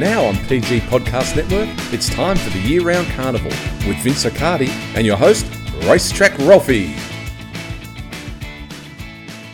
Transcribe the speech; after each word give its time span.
Now 0.00 0.24
on 0.24 0.36
PG 0.46 0.80
Podcast 0.80 1.36
Network, 1.36 1.68
it's 1.92 2.08
time 2.08 2.38
for 2.38 2.48
the 2.48 2.58
year 2.60 2.80
round 2.80 3.06
carnival 3.08 3.50
with 3.86 3.98
Vince 3.98 4.24
Accardi 4.24 4.70
and 4.96 5.04
your 5.04 5.18
host, 5.18 5.44
Racetrack 5.82 6.38
Ralphie. 6.38 6.94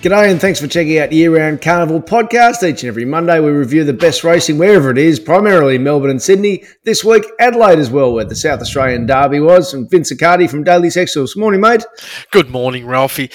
G'day 0.03 0.30
and 0.30 0.41
thanks 0.41 0.61
for 0.61 0.69
checking 0.69 1.01
out 1.01 1.11
Year 1.11 1.37
Round 1.37 1.61
Carnival 1.61 2.01
podcast. 2.01 2.62
Each 2.62 2.85
and 2.85 2.89
every 2.89 3.05
Monday 3.05 3.41
we 3.41 3.51
review 3.51 3.82
the 3.82 3.93
best 3.93 4.23
racing 4.23 4.57
wherever 4.57 4.89
it 4.93 4.98
is, 4.98 5.19
primarily 5.19 5.79
Melbourne 5.79 6.11
and 6.11 6.23
Sydney. 6.23 6.63
This 6.85 7.03
week, 7.03 7.25
Adelaide 7.41 7.81
as 7.81 7.91
well, 7.91 8.13
where 8.13 8.25
the 8.25 8.37
South 8.37 8.61
Australian 8.61 9.07
Derby 9.07 9.41
was. 9.41 9.75
And 9.75 9.91
Vince 9.91 10.13
Accardi 10.13 10.49
from 10.49 10.63
Daily 10.63 10.91
Sectionals. 10.91 11.37
Morning, 11.37 11.61
mate. 11.61 11.85
Good 12.31 12.51
morning, 12.51 12.87
Ralphie. 12.87 13.33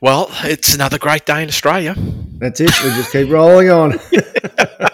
Well, 0.00 0.28
it's 0.44 0.74
another 0.74 0.96
great 0.96 1.26
day 1.26 1.42
in 1.42 1.50
Australia. 1.50 1.94
That's 2.38 2.58
it. 2.58 2.72
We 2.82 2.88
just 2.92 3.12
keep 3.12 3.28
rolling 3.28 3.68
on. 3.68 3.98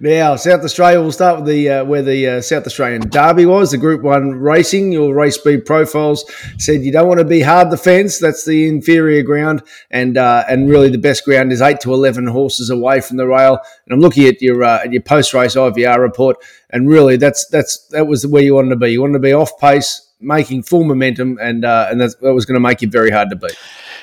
now, 0.00 0.36
South 0.36 0.62
Australia. 0.62 1.00
We'll 1.00 1.12
start 1.12 1.38
with 1.38 1.46
the 1.46 1.68
uh, 1.70 1.84
where 1.84 2.02
the 2.02 2.28
uh, 2.28 2.40
South 2.40 2.66
Australian 2.66 3.08
Derby 3.08 3.46
was. 3.46 3.70
The 3.70 3.78
Group 3.78 4.02
One 4.02 4.32
racing. 4.32 4.92
Your 4.92 5.14
race 5.14 5.36
speed 5.36 5.64
profiles 5.64 6.30
said 6.58 6.82
you 6.82 6.92
don't 6.92 7.08
want 7.08 7.18
to 7.18 7.24
be 7.24 7.40
hard 7.40 7.70
the 7.70 7.76
fence. 7.76 8.18
That's 8.18 8.44
the 8.44 8.68
inferior 8.68 9.22
ground, 9.22 9.62
and 9.90 10.18
uh, 10.18 10.44
and 10.48 10.68
really 10.68 10.88
the 10.88 10.98
best 10.98 11.24
ground 11.24 11.52
is 11.52 11.62
eight 11.62 11.80
to 11.80 11.94
eleven 11.94 12.26
horses 12.26 12.70
away 12.70 13.00
from 13.00 13.16
the 13.16 13.26
rail. 13.26 13.58
And 13.86 13.94
I'm 13.94 14.00
looking 14.00 14.26
at 14.26 14.42
your 14.42 14.62
uh, 14.62 14.80
at 14.84 14.92
your 14.92 15.02
post 15.02 15.32
race 15.34 15.56
IVR 15.56 15.98
report, 15.98 16.36
and 16.70 16.88
really 16.88 17.16
that's 17.16 17.46
that's 17.48 17.86
that 17.88 18.06
was 18.06 18.26
where 18.26 18.42
you 18.42 18.54
wanted 18.54 18.70
to 18.70 18.76
be. 18.76 18.90
You 18.90 19.00
wanted 19.00 19.14
to 19.14 19.20
be 19.20 19.32
off 19.32 19.58
pace, 19.58 20.12
making 20.20 20.64
full 20.64 20.84
momentum, 20.84 21.38
and 21.40 21.64
uh, 21.64 21.88
and 21.90 22.00
that 22.00 22.14
was 22.20 22.44
going 22.44 22.54
to 22.54 22.60
make 22.60 22.82
you 22.82 22.88
very 22.88 23.10
hard 23.10 23.30
to 23.30 23.36
beat. 23.36 23.56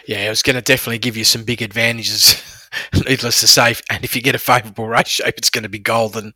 Yeah, 0.06 0.26
it 0.26 0.30
was 0.30 0.42
going 0.42 0.56
to 0.56 0.62
definitely 0.62 0.98
give 0.98 1.16
you 1.16 1.24
some 1.24 1.44
big 1.44 1.62
advantages. 1.62 2.42
needless 3.08 3.40
to 3.42 3.48
say. 3.48 3.76
And 3.90 4.04
if 4.04 4.16
you 4.16 4.22
get 4.22 4.36
a 4.36 4.40
favourable 4.40 4.88
race 4.88 5.08
shape, 5.08 5.36
it's 5.38 5.50
going 5.50 5.64
to 5.64 5.70
be 5.70 5.80
golden. 5.80 6.34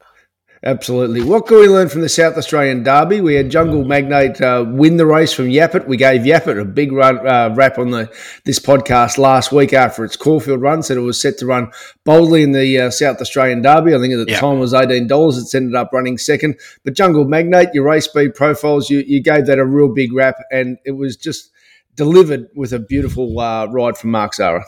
Absolutely. 0.64 1.22
What 1.22 1.46
can 1.46 1.58
we 1.58 1.68
learn 1.68 1.88
from 1.88 2.02
the 2.02 2.10
South 2.10 2.36
Australian 2.36 2.82
Derby? 2.82 3.22
We 3.22 3.36
had 3.36 3.52
Jungle 3.52 3.86
Magnate 3.86 4.42
uh, 4.42 4.66
win 4.68 4.98
the 4.98 5.06
race 5.06 5.32
from 5.32 5.46
Yapit. 5.50 5.88
We 5.88 5.98
gave 5.98 6.22
Yapit 6.22 6.60
a 6.60 6.66
big 6.66 6.92
run, 6.92 7.26
uh, 7.28 7.54
wrap 7.56 7.78
on 7.78 7.92
the 7.92 8.12
this 8.44 8.58
podcast 8.58 9.20
last 9.20 9.52
week 9.52 9.72
after 9.72 10.04
its 10.04 10.16
Caulfield 10.18 10.62
run. 10.62 10.82
Said 10.82 10.98
it 10.98 11.02
was 11.02 11.22
set 11.22 11.38
to 11.38 11.46
run 11.46 11.72
boldly 12.06 12.42
in 12.42 12.54
the 12.54 12.80
uh, 12.80 12.90
South 12.90 13.22
Australian 13.22 13.62
Derby. 13.62 13.94
I 13.94 14.00
think 14.00 14.16
at 14.16 14.26
the 14.26 14.32
yep. 14.32 14.40
time 14.40 14.58
it 14.58 14.62
was 14.62 14.74
eighteen 14.74 15.06
dollars. 15.06 15.38
It's 15.38 15.54
ended 15.54 15.76
up 15.76 15.92
running 15.94 16.18
second. 16.18 16.60
But 16.84 16.96
Jungle 16.96 17.26
Magnate, 17.26 17.70
your 17.76 17.86
race 17.86 18.06
speed 18.06 18.34
profiles, 18.34 18.90
you, 18.90 19.04
you 19.06 19.22
gave 19.22 19.46
that 19.46 19.60
a 19.60 19.66
real 19.66 19.94
big 19.94 20.12
wrap, 20.12 20.38
and 20.52 20.80
it 20.86 20.94
was 20.94 21.16
just 21.16 21.52
delivered 21.94 22.48
with 22.56 22.74
a 22.74 22.80
beautiful 22.80 23.40
uh, 23.40 23.68
ride 23.68 23.96
from 23.96 24.10
Mark 24.10 24.34
Zahra. 24.34 24.66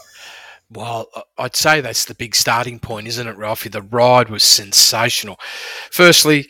Well, 0.72 1.08
I'd 1.38 1.56
say 1.56 1.82
that's 1.82 2.06
the 2.06 2.14
big 2.14 2.36
starting 2.36 2.80
point, 2.80 3.08
isn't 3.08 3.28
it, 3.28 3.38
Ralphie? 3.38 3.70
The 3.70 3.82
ride 3.82 4.30
was 4.30 4.44
sensational. 4.44 5.40
Firstly, 5.92 6.48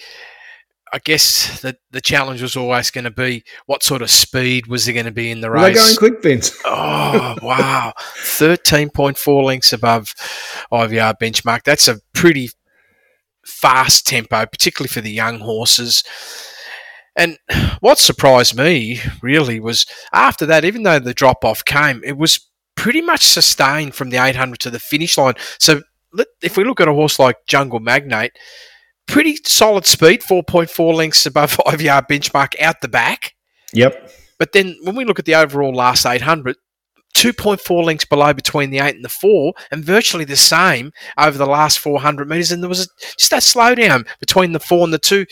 I 0.91 0.99
guess 0.99 1.61
the, 1.61 1.77
the 1.91 2.01
challenge 2.01 2.41
was 2.41 2.57
always 2.57 2.91
going 2.91 3.05
to 3.05 3.11
be 3.11 3.43
what 3.65 3.83
sort 3.83 4.01
of 4.01 4.09
speed 4.09 4.67
was 4.67 4.85
there 4.85 4.93
going 4.93 5.05
to 5.05 5.11
be 5.11 5.31
in 5.31 5.41
the 5.41 5.51
race? 5.51 5.75
They're 5.75 5.85
going 5.85 5.95
quick, 5.95 6.23
Vince. 6.23 6.57
oh, 6.65 7.35
wow. 7.41 7.93
13.4 8.17 9.43
lengths 9.43 9.71
above 9.71 10.13
IVR 10.71 11.13
benchmark. 11.21 11.63
That's 11.63 11.87
a 11.87 11.99
pretty 12.13 12.49
fast 13.45 14.07
tempo, 14.07 14.45
particularly 14.45 14.89
for 14.89 15.01
the 15.01 15.11
young 15.11 15.39
horses. 15.39 16.03
And 17.15 17.37
what 17.79 17.99
surprised 17.99 18.57
me 18.57 18.99
really 19.21 19.59
was 19.59 19.85
after 20.11 20.45
that, 20.47 20.65
even 20.65 20.83
though 20.83 20.99
the 20.99 21.13
drop 21.13 21.43
off 21.43 21.63
came, 21.65 22.01
it 22.03 22.17
was 22.17 22.48
pretty 22.79 23.01
much 23.01 23.25
sustained 23.25 23.93
from 23.93 24.09
the 24.09 24.15
800 24.15 24.57
to 24.61 24.69
the 24.69 24.79
finish 24.79 25.17
line. 25.17 25.33
So 25.59 25.81
if 26.41 26.55
we 26.55 26.63
look 26.63 26.79
at 26.79 26.87
a 26.87 26.93
horse 26.93 27.19
like 27.19 27.35
Jungle 27.45 27.81
Magnate, 27.81 28.31
pretty 29.05 29.35
solid 29.45 29.85
speed, 29.85 30.21
4.4 30.21 30.95
lengths 30.95 31.25
above 31.25 31.51
5 31.65 31.81
yard 31.81 32.05
benchmark 32.09 32.59
out 32.61 32.79
the 32.79 32.87
back. 32.87 33.33
Yep. 33.73 34.09
But 34.37 34.53
then 34.53 34.77
when 34.83 34.95
we 34.95 35.03
look 35.03 35.19
at 35.19 35.25
the 35.25 35.35
overall 35.35 35.75
last 35.75 36.05
800, 36.05 36.55
2.4 37.15 37.83
lengths 37.83 38.05
below 38.05 38.33
between 38.33 38.69
the 38.69 38.79
8 38.79 38.95
and 38.95 39.03
the 39.03 39.09
4, 39.09 39.53
and 39.71 39.83
virtually 39.83 40.23
the 40.23 40.37
same 40.37 40.93
over 41.17 41.37
the 41.37 41.45
last 41.45 41.79
400 41.79 42.29
metres. 42.29 42.53
And 42.53 42.63
there 42.63 42.69
was 42.69 42.85
a, 42.85 42.87
just 43.17 43.31
that 43.31 43.43
slowdown 43.43 44.07
between 44.21 44.53
the 44.53 44.59
4 44.61 44.85
and 44.85 44.93
the 44.93 44.99
2. 44.99 45.25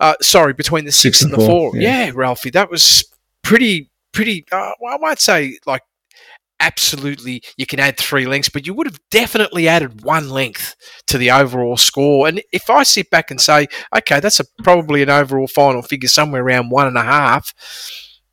Uh, 0.00 0.14
sorry, 0.20 0.54
between 0.54 0.86
the 0.86 0.92
6, 0.92 1.02
six 1.02 1.22
and, 1.22 1.32
and, 1.32 1.40
the 1.40 1.46
4. 1.46 1.76
Yeah. 1.76 2.06
yeah. 2.06 2.12
Ralphie, 2.16 2.50
that 2.50 2.68
was 2.68 3.04
pretty, 3.42 3.92
pretty, 4.12 4.44
uh, 4.50 4.72
I 4.90 4.98
might 4.98 5.20
say 5.20 5.58
like 5.64 5.82
absolutely 6.60 7.42
you 7.56 7.66
can 7.66 7.80
add 7.80 7.96
three 7.96 8.26
lengths, 8.26 8.48
but 8.48 8.66
you 8.66 8.74
would 8.74 8.86
have 8.86 9.00
definitely 9.10 9.68
added 9.68 10.02
one 10.02 10.30
length 10.30 10.74
to 11.06 11.18
the 11.18 11.30
overall 11.30 11.76
score. 11.76 12.28
And 12.28 12.42
if 12.52 12.68
I 12.70 12.82
sit 12.82 13.10
back 13.10 13.30
and 13.30 13.40
say, 13.40 13.68
okay, 13.96 14.20
that's 14.20 14.40
a, 14.40 14.44
probably 14.62 15.02
an 15.02 15.10
overall 15.10 15.48
final 15.48 15.82
figure 15.82 16.08
somewhere 16.08 16.42
around 16.42 16.70
one 16.70 16.86
and 16.86 16.98
a 16.98 17.02
half, 17.02 17.54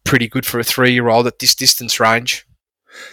pretty 0.03 0.28
good 0.28 0.46
for 0.46 0.59
a 0.59 0.64
three 0.64 0.91
year 0.91 1.09
old 1.09 1.28
at 1.28 1.40
this 1.40 1.56
distance 1.56 2.00
range. 2.00 2.46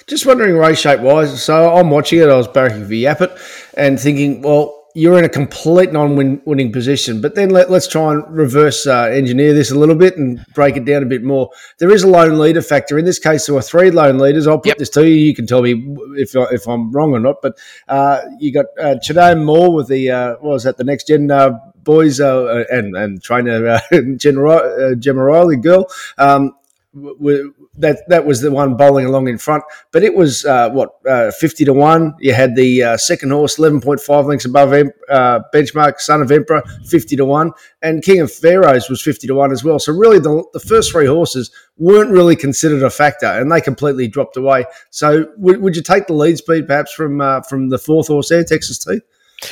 Just 0.07 0.27
wondering 0.27 0.57
race 0.57 0.81
shape 0.81 1.01
wise. 1.01 1.43
So 1.43 1.75
I'm 1.75 1.91
watching 1.91 2.21
it. 2.21 2.29
I 2.29 2.37
was 2.37 2.47
barracking 2.49 2.87
for 2.87 2.93
Yapit 2.93 3.71
and 3.75 3.99
thinking, 3.99 4.43
well, 4.43 4.82
you're 4.95 5.19
in 5.19 5.25
a 5.25 5.29
complete 5.29 5.93
non-winning 5.93 6.73
position. 6.73 7.21
But 7.21 7.35
then 7.35 7.51
let, 7.51 7.71
us 7.71 7.89
try 7.89 8.13
and 8.13 8.25
reverse 8.37 8.87
uh, 8.87 9.05
engineer 9.05 9.55
this 9.55 9.71
a 9.71 9.79
little 9.79 9.95
bit 9.95 10.17
and 10.17 10.45
break 10.55 10.77
it 10.77 10.85
down 10.85 11.03
a 11.03 11.07
bit 11.07 11.23
more. 11.23 11.51
There 11.79 11.91
is 11.91 12.03
a 12.03 12.09
lone 12.09 12.39
leader 12.39 12.63
factor. 12.63 12.99
In 12.99 13.05
this 13.05 13.19
case, 13.19 13.47
there 13.47 13.55
were 13.55 13.63
three 13.63 13.91
lone 13.91 14.19
leaders. 14.19 14.47
I'll 14.47 14.59
put 14.59 14.69
yep. 14.69 14.79
this 14.79 14.91
to 14.91 15.09
you. 15.09 15.15
You 15.15 15.35
can 15.35 15.47
tell 15.47 15.63
me 15.63 15.97
if, 16.17 16.33
if 16.35 16.69
I'm 16.69 16.93
wrong 16.93 17.13
or 17.13 17.21
not. 17.21 17.37
But 17.43 17.59
uh, 17.89 18.21
you 18.39 18.53
got 18.53 18.67
uh, 18.79 18.97
Chadane 18.97 19.45
Moore 19.45 19.75
with 19.75 19.89
the, 19.89 20.11
uh, 20.11 20.31
what 20.41 20.53
was 20.53 20.65
that, 20.65 20.77
the 20.77 20.85
next 20.85 21.07
gen 21.07 21.31
uh, 21.31 21.59
boys 21.83 22.21
uh, 22.21 22.65
and, 22.71 22.97
and 22.97 23.23
trainer 23.23 23.67
uh, 23.67 23.81
Gemma 24.17 25.23
Riley 25.23 25.57
girl. 25.57 25.87
Um, 26.19 26.53
that 26.95 28.03
that 28.09 28.27
was 28.27 28.43
the 28.43 28.51
one 28.51 28.77
bowling 28.77 29.07
along 29.07 29.29
in 29.29 29.39
front. 29.39 29.65
But 29.93 30.03
it 30.03 30.15
was 30.15 30.45
uh, 30.45 30.71
what 30.71 30.91
uh, 31.09 31.31
fifty 31.31 31.65
to 31.65 31.73
one. 31.73 32.15
You 32.21 32.35
had 32.35 32.55
the 32.55 32.83
uh, 32.83 32.97
second 32.97 33.31
horse 33.31 33.59
eleven 33.59 33.81
point 33.81 34.01
five 34.01 34.27
lengths 34.27 34.45
above 34.45 34.73
uh, 34.73 35.41
benchmark, 35.55 36.01
Son 36.01 36.21
of 36.21 36.31
Emperor 36.31 36.63
fifty 36.85 37.17
to 37.17 37.25
one, 37.25 37.53
and 37.81 38.03
King 38.03 38.21
of 38.21 38.31
Pharaohs 38.31 38.91
was 38.91 39.01
fifty 39.01 39.27
to 39.27 39.35
one 39.35 39.53
as 39.53 39.65
well. 39.65 39.79
So 39.79 39.93
really, 39.93 40.19
the, 40.19 40.45
the 40.53 40.61
first 40.61 40.93
three 40.93 41.07
horses 41.07 41.51
weren't 41.79 42.11
really 42.11 42.37
considered 42.37 42.83
a 42.83 42.91
factor, 42.91 43.27
and 43.27 43.51
they 43.51 43.61
completely 43.61 44.07
dropped 44.09 44.37
away. 44.37 44.67
So 44.91 45.27
would, 45.39 45.63
would 45.63 45.77
you 45.77 45.83
take 45.83 46.07
the 46.07 46.13
lead 46.13 46.39
speed 46.39 46.67
perhaps 46.67 46.93
from 46.93 47.21
uh, 47.21 47.41
from 47.43 47.71
the 47.71 47.79
fourth 47.79 48.09
horse 48.09 48.29
there, 48.29 48.45
Texas 48.45 48.79
T? 48.79 49.01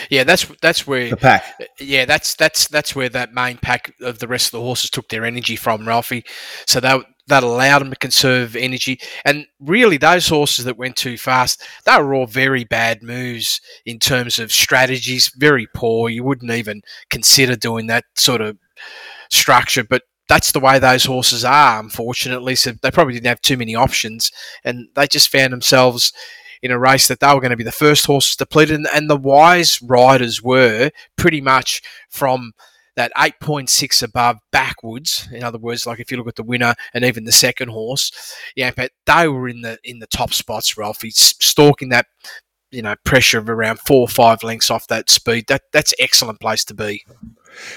Yeah, 0.08 0.24
that's 0.24 0.44
that's 0.60 0.86
where 0.86 1.10
the 1.10 1.16
pack. 1.16 1.54
Uh, 1.60 1.64
yeah, 1.78 2.04
that's 2.04 2.34
that's 2.34 2.68
that's 2.68 2.94
where 2.94 3.08
that 3.08 3.32
main 3.32 3.56
pack 3.58 3.94
of 4.00 4.18
the 4.18 4.28
rest 4.28 4.48
of 4.48 4.52
the 4.52 4.60
horses 4.60 4.90
took 4.90 5.08
their 5.08 5.24
energy 5.24 5.56
from, 5.56 5.86
Ralphie. 5.86 6.24
So 6.66 6.80
that 6.80 7.04
that 7.26 7.42
allowed 7.42 7.80
them 7.80 7.90
to 7.90 7.96
conserve 7.96 8.56
energy. 8.56 9.00
And 9.24 9.46
really, 9.58 9.96
those 9.96 10.28
horses 10.28 10.64
that 10.66 10.76
went 10.76 10.96
too 10.96 11.16
fast, 11.16 11.62
they 11.86 11.96
were 11.96 12.14
all 12.14 12.26
very 12.26 12.64
bad 12.64 13.02
moves 13.02 13.60
in 13.86 13.98
terms 13.98 14.38
of 14.38 14.52
strategies, 14.52 15.32
very 15.36 15.66
poor. 15.74 16.10
You 16.10 16.24
wouldn't 16.24 16.50
even 16.50 16.82
consider 17.08 17.56
doing 17.56 17.86
that 17.86 18.04
sort 18.16 18.40
of 18.40 18.58
structure, 19.30 19.84
but 19.84 20.02
that's 20.28 20.52
the 20.52 20.60
way 20.60 20.78
those 20.78 21.04
horses 21.04 21.44
are, 21.44 21.80
unfortunately. 21.80 22.54
So 22.54 22.72
they 22.72 22.90
probably 22.90 23.14
didn't 23.14 23.26
have 23.26 23.40
too 23.40 23.56
many 23.56 23.74
options, 23.74 24.30
and 24.64 24.88
they 24.94 25.06
just 25.06 25.30
found 25.30 25.52
themselves 25.52 26.12
in 26.62 26.70
a 26.70 26.78
race 26.78 27.08
that 27.08 27.20
they 27.20 27.32
were 27.32 27.40
going 27.40 27.50
to 27.50 27.56
be 27.56 27.64
the 27.64 27.72
first 27.72 28.06
horses 28.06 28.36
depleted. 28.36 28.76
And, 28.76 28.88
and 28.94 29.08
the 29.08 29.16
wise 29.16 29.80
riders 29.82 30.42
were 30.42 30.90
pretty 31.16 31.40
much 31.40 31.82
from 32.08 32.52
that 32.96 33.12
8.6 33.16 34.02
above 34.02 34.38
backwards. 34.52 35.28
In 35.32 35.42
other 35.42 35.58
words, 35.58 35.86
like 35.86 36.00
if 36.00 36.10
you 36.10 36.16
look 36.16 36.28
at 36.28 36.36
the 36.36 36.42
winner 36.42 36.74
and 36.92 37.04
even 37.04 37.24
the 37.24 37.32
second 37.32 37.70
horse, 37.70 38.36
yeah, 38.56 38.72
but 38.76 38.92
they 39.06 39.28
were 39.28 39.48
in 39.48 39.62
the 39.62 39.78
in 39.84 40.00
the 40.00 40.06
top 40.06 40.32
spots. 40.32 40.76
Ralphie 40.76 41.10
stalking 41.10 41.88
that 41.90 42.06
you 42.70 42.82
know 42.82 42.94
pressure 43.04 43.38
of 43.38 43.48
around 43.48 43.80
four 43.80 44.02
or 44.02 44.08
five 44.08 44.42
lengths 44.42 44.70
off 44.70 44.86
that 44.88 45.08
speed. 45.08 45.46
That 45.48 45.62
that's 45.72 45.94
excellent 45.98 46.40
place 46.40 46.64
to 46.66 46.74
be. 46.74 47.04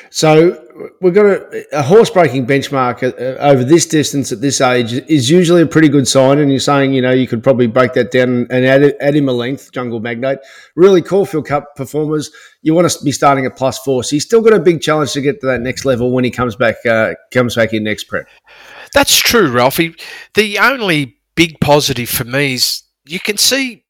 So 0.10 0.60
we've 1.02 1.14
got 1.14 1.25
a, 1.25 1.80
a 1.80 1.81
horse 1.81 2.10
breaking 2.10 2.48
benchmark 2.48 3.04
uh, 3.04 3.38
over 3.40 3.64
this 3.64 3.86
distance 3.86 4.31
at 4.31 4.42
this 4.42 4.62
age 4.62 4.94
is 4.94 5.30
usually 5.30 5.62
a 5.62 5.68
pretty 5.68 5.90
good 5.90 6.08
sign. 6.08 6.40
And 6.40 6.50
you're 6.52 6.60
saying, 6.60 6.94
you 6.94 7.02
know, 7.02 7.12
you 7.12 7.28
could 7.28 7.44
probably 7.44 7.68
break 7.68 7.94
that 7.94 8.12
down 8.12 8.48
and 8.50 8.66
add, 8.66 8.96
add 9.00 9.16
him 9.16 9.30
a 9.30 9.34
length, 9.34 9.72
Jungle 9.72 10.00
Magnate. 10.00 10.40
Really, 10.75 11.02
Caulfield 11.02 11.46
Cup 11.46 11.75
performers, 11.75 12.31
you 12.62 12.74
want 12.74 12.90
to 12.90 13.04
be 13.04 13.12
starting 13.12 13.46
at 13.46 13.56
plus 13.56 13.80
four. 13.80 14.04
So 14.04 14.16
he's 14.16 14.25
still 14.25 14.42
got 14.42 14.54
a 14.54 14.60
big 14.60 14.81
challenge 14.81 15.14
to 15.14 15.22
get 15.22 15.42
to 15.42 15.48
that 15.48 15.62
next 15.62 15.86
level 15.86 16.12
when 16.12 16.24
he 16.24 16.31
comes 16.31 16.56
back 16.56 16.86
uh, 16.86 17.14
comes 17.31 17.56
back 17.56 17.74
in 17.74 17.84
next 17.84 18.06
prep. 18.06 18.28
That's 18.94 19.16
true, 19.16 19.52
Ralphie. 19.52 19.96
The 20.36 20.60
only 20.60 21.18
big 21.36 21.60
positive 21.60 22.10
for 22.10 22.25
me 22.25 22.54
is 22.54 22.84
you 23.06 23.20
can 23.20 23.38
see 23.38 23.84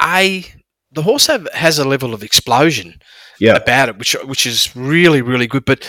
a 0.00 0.44
the 0.90 1.02
horse 1.02 1.26
have, 1.26 1.48
has 1.54 1.78
a 1.78 1.88
level 1.88 2.12
of 2.14 2.22
explosion 2.22 3.00
yeah. 3.42 3.56
about 3.56 3.88
it, 3.88 3.98
which 3.98 4.12
which 4.24 4.46
is 4.46 4.74
really 4.76 5.22
really 5.22 5.46
good. 5.46 5.64
But 5.64 5.88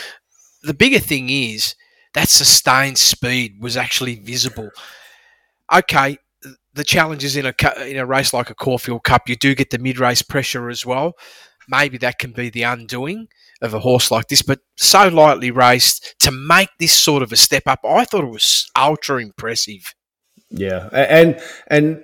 the 0.63 0.73
bigger 0.73 0.99
thing 0.99 1.29
is 1.29 1.75
that 2.13 2.29
sustained 2.29 2.97
speed 2.97 3.57
was 3.59 3.77
actually 3.77 4.15
visible. 4.15 4.69
Okay, 5.73 6.17
the 6.73 6.83
challenges 6.83 7.35
in 7.35 7.45
a 7.45 7.53
in 7.87 7.97
a 7.97 8.05
race 8.05 8.33
like 8.33 8.49
a 8.49 8.55
Caulfield 8.55 9.03
Cup, 9.03 9.29
you 9.29 9.35
do 9.35 9.55
get 9.55 9.69
the 9.69 9.79
mid 9.79 9.99
race 9.99 10.21
pressure 10.21 10.69
as 10.69 10.85
well. 10.85 11.13
Maybe 11.69 11.97
that 11.99 12.19
can 12.19 12.31
be 12.31 12.49
the 12.49 12.63
undoing 12.63 13.27
of 13.61 13.73
a 13.73 13.79
horse 13.79 14.11
like 14.11 14.27
this, 14.27 14.41
but 14.41 14.59
so 14.75 15.07
lightly 15.07 15.49
raced 15.49 16.15
to 16.19 16.31
make 16.31 16.69
this 16.79 16.91
sort 16.91 17.23
of 17.23 17.31
a 17.31 17.37
step 17.37 17.63
up. 17.67 17.79
I 17.87 18.03
thought 18.03 18.25
it 18.25 18.27
was 18.27 18.69
ultra 18.77 19.21
impressive. 19.21 19.93
Yeah, 20.55 20.87
and 20.91 21.39
and 21.67 22.03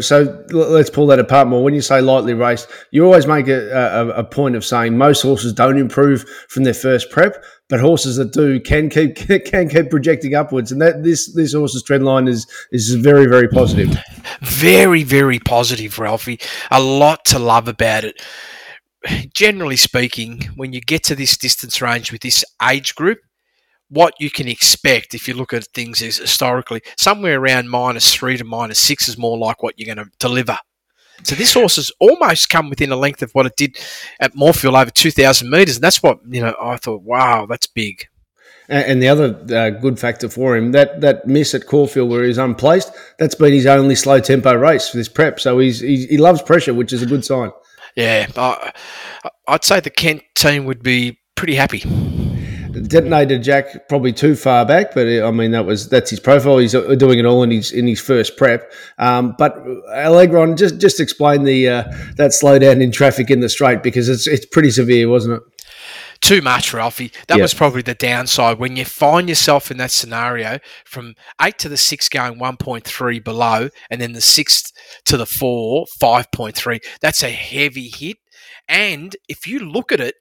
so 0.00 0.44
let's 0.50 0.88
pull 0.88 1.06
that 1.08 1.18
apart 1.18 1.48
more. 1.48 1.62
When 1.62 1.74
you 1.74 1.82
say 1.82 2.00
lightly 2.00 2.32
raced, 2.32 2.68
you 2.90 3.04
always 3.04 3.26
make 3.26 3.46
a, 3.46 3.70
a, 3.70 4.08
a, 4.08 4.24
point 4.24 4.56
of 4.56 4.64
saying 4.64 4.96
most 4.96 5.20
horses 5.20 5.52
don't 5.52 5.78
improve 5.78 6.24
from 6.48 6.64
their 6.64 6.74
first 6.74 7.10
prep, 7.10 7.44
but 7.68 7.78
horses 7.78 8.16
that 8.16 8.32
do 8.32 8.58
can 8.58 8.88
keep 8.88 9.16
can 9.44 9.68
keep 9.68 9.90
projecting 9.90 10.34
upwards, 10.34 10.72
and 10.72 10.80
that 10.80 11.02
this 11.02 11.34
this 11.34 11.52
horse's 11.52 11.82
trend 11.82 12.06
line 12.06 12.26
is 12.26 12.46
is 12.72 12.94
very 12.94 13.26
very 13.26 13.48
positive. 13.48 13.94
Very 14.40 15.02
very 15.02 15.38
positive, 15.38 15.98
Ralphie. 15.98 16.40
A 16.70 16.80
lot 16.80 17.26
to 17.26 17.38
love 17.38 17.68
about 17.68 18.04
it. 18.04 18.20
Generally 19.34 19.76
speaking, 19.76 20.48
when 20.56 20.72
you 20.72 20.80
get 20.80 21.04
to 21.04 21.14
this 21.14 21.36
distance 21.36 21.82
range 21.82 22.12
with 22.12 22.22
this 22.22 22.44
age 22.62 22.94
group, 22.94 23.18
what 23.90 24.14
you 24.18 24.30
can 24.30 24.48
expect 24.48 25.14
if 25.14 25.28
you 25.28 25.34
look 25.34 25.52
at 25.52 25.66
things 25.74 26.00
is 26.00 26.16
historically 26.16 26.80
somewhere 26.96 27.38
around 27.38 27.68
minus 27.68 28.14
three 28.14 28.36
to 28.36 28.44
minus 28.44 28.78
six 28.78 29.08
is 29.08 29.18
more 29.18 29.36
like 29.36 29.62
what 29.62 29.78
you're 29.78 29.94
going 29.94 30.04
to 30.04 30.10
deliver. 30.18 30.56
So 31.22 31.34
this 31.34 31.52
horse 31.52 31.76
has 31.76 31.92
almost 32.00 32.48
come 32.48 32.70
within 32.70 32.92
a 32.92 32.96
length 32.96 33.20
of 33.20 33.30
what 33.32 33.44
it 33.44 33.56
did 33.56 33.76
at 34.20 34.34
Morphettville 34.34 34.80
over 34.80 34.90
2,000 34.90 35.50
metres. 35.50 35.76
And 35.76 35.84
that's 35.84 36.02
what, 36.02 36.18
you 36.26 36.40
know, 36.40 36.54
I 36.58 36.76
thought, 36.76 37.02
wow, 37.02 37.44
that's 37.46 37.66
big. 37.66 38.06
And 38.68 39.02
the 39.02 39.08
other 39.08 39.36
uh, 39.52 39.70
good 39.70 39.98
factor 39.98 40.28
for 40.28 40.56
him, 40.56 40.70
that, 40.72 41.00
that 41.00 41.26
miss 41.26 41.54
at 41.54 41.66
Caulfield 41.66 42.08
where 42.08 42.22
he's 42.22 42.38
unplaced, 42.38 42.92
that's 43.18 43.34
been 43.34 43.52
his 43.52 43.66
only 43.66 43.96
slow 43.96 44.20
tempo 44.20 44.54
race 44.54 44.88
for 44.88 44.96
this 44.96 45.08
prep. 45.08 45.40
So 45.40 45.58
he's, 45.58 45.80
he's 45.80 46.04
he 46.04 46.18
loves 46.18 46.40
pressure, 46.40 46.72
which 46.72 46.92
is 46.92 47.02
a 47.02 47.06
good 47.06 47.24
sign. 47.24 47.50
Yeah, 47.96 48.28
uh, 48.36 48.70
I'd 49.48 49.64
say 49.64 49.80
the 49.80 49.90
Kent 49.90 50.22
team 50.36 50.66
would 50.66 50.84
be 50.84 51.18
pretty 51.34 51.56
happy 51.56 51.82
detonated 52.72 53.42
Jack 53.42 53.88
probably 53.88 54.12
too 54.12 54.36
far 54.36 54.64
back, 54.64 54.94
but 54.94 55.06
I 55.06 55.30
mean 55.30 55.50
that 55.52 55.66
was 55.66 55.88
that's 55.88 56.10
his 56.10 56.20
profile. 56.20 56.58
He's 56.58 56.74
uh, 56.74 56.94
doing 56.94 57.18
it 57.18 57.24
all 57.24 57.42
in 57.42 57.50
his 57.50 57.72
in 57.72 57.86
his 57.86 58.00
first 58.00 58.36
prep. 58.36 58.72
Um, 58.98 59.34
but 59.38 59.56
Allegron, 59.88 60.56
just 60.56 60.78
just 60.78 61.00
explain 61.00 61.44
the 61.44 61.68
uh, 61.68 61.82
that 62.16 62.30
slowdown 62.30 62.82
in 62.82 62.92
traffic 62.92 63.30
in 63.30 63.40
the 63.40 63.48
straight 63.48 63.82
because 63.82 64.08
it's 64.08 64.26
it's 64.26 64.46
pretty 64.46 64.70
severe, 64.70 65.08
wasn't 65.08 65.42
it? 65.42 65.42
Too 66.20 66.42
much, 66.42 66.74
Ralphie. 66.74 67.12
That 67.28 67.38
yep. 67.38 67.44
was 67.44 67.54
probably 67.54 67.80
the 67.80 67.94
downside 67.94 68.58
when 68.58 68.76
you 68.76 68.84
find 68.84 69.26
yourself 69.28 69.70
in 69.70 69.78
that 69.78 69.90
scenario 69.90 70.58
from 70.84 71.14
eight 71.40 71.58
to 71.60 71.68
the 71.68 71.78
six 71.78 72.10
going 72.10 72.38
one 72.38 72.58
point 72.58 72.84
three 72.84 73.20
below, 73.20 73.70
and 73.90 74.00
then 74.00 74.12
the 74.12 74.20
six 74.20 74.70
to 75.06 75.16
the 75.16 75.26
four 75.26 75.86
five 75.98 76.30
point 76.30 76.56
three. 76.56 76.80
That's 77.00 77.22
a 77.22 77.30
heavy 77.30 77.88
hit. 77.88 78.18
And 78.68 79.16
if 79.28 79.46
you 79.46 79.60
look 79.60 79.92
at 79.92 80.00
it, 80.00 80.16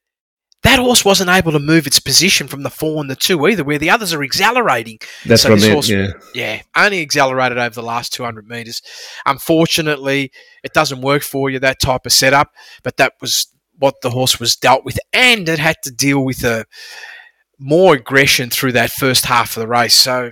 that 0.64 0.80
horse 0.80 1.06
wasn't 1.06 1.30
able 1.30 1.54
to 1.54 1.60
move 1.60 1.88
its 1.88 2.00
position 2.00 2.48
from 2.48 2.64
the 2.64 2.70
four 2.70 3.00
and 3.00 3.10
the 3.10 3.16
two 3.16 3.48
either, 3.48 3.64
where 3.64 3.78
the 3.78 3.90
others 3.90 4.14
are 4.14 4.24
accelerating. 4.24 5.00
That's 5.26 5.44
so 5.44 5.52
what 5.52 5.60
I 5.60 5.62
meant, 5.62 5.74
horse, 5.74 5.90
yeah. 5.90 6.08
Yeah, 6.34 6.62
only 6.76 7.02
accelerated 7.02 7.58
over 7.58 7.74
the 7.74 7.84
last 7.84 8.14
200 8.14 8.48
metres. 8.48 8.82
Unfortunately, 9.26 10.32
it 10.64 10.74
doesn't 10.74 11.02
work 11.02 11.24
for 11.24 11.50
you, 11.50 11.60
that 11.60 11.80
type 11.80 12.06
of 12.06 12.12
setup, 12.12 12.54
but 12.84 12.98
that 12.98 13.14
was 13.22 13.48
what 13.78 14.02
the 14.02 14.10
horse 14.10 14.40
was 14.40 14.58
dealt 14.58 14.84
with, 14.84 15.00
and 15.14 15.48
it 15.48 15.60
had 15.60 15.78
to 15.84 15.92
deal 15.92 16.24
with 16.26 16.44
a 16.44 16.66
more 17.58 17.96
aggression 17.96 18.50
through 18.50 18.74
that 18.74 18.92
first 18.92 19.26
half 19.26 19.56
of 19.56 19.62
the 19.62 19.68
race. 19.68 19.94
So 19.94 20.32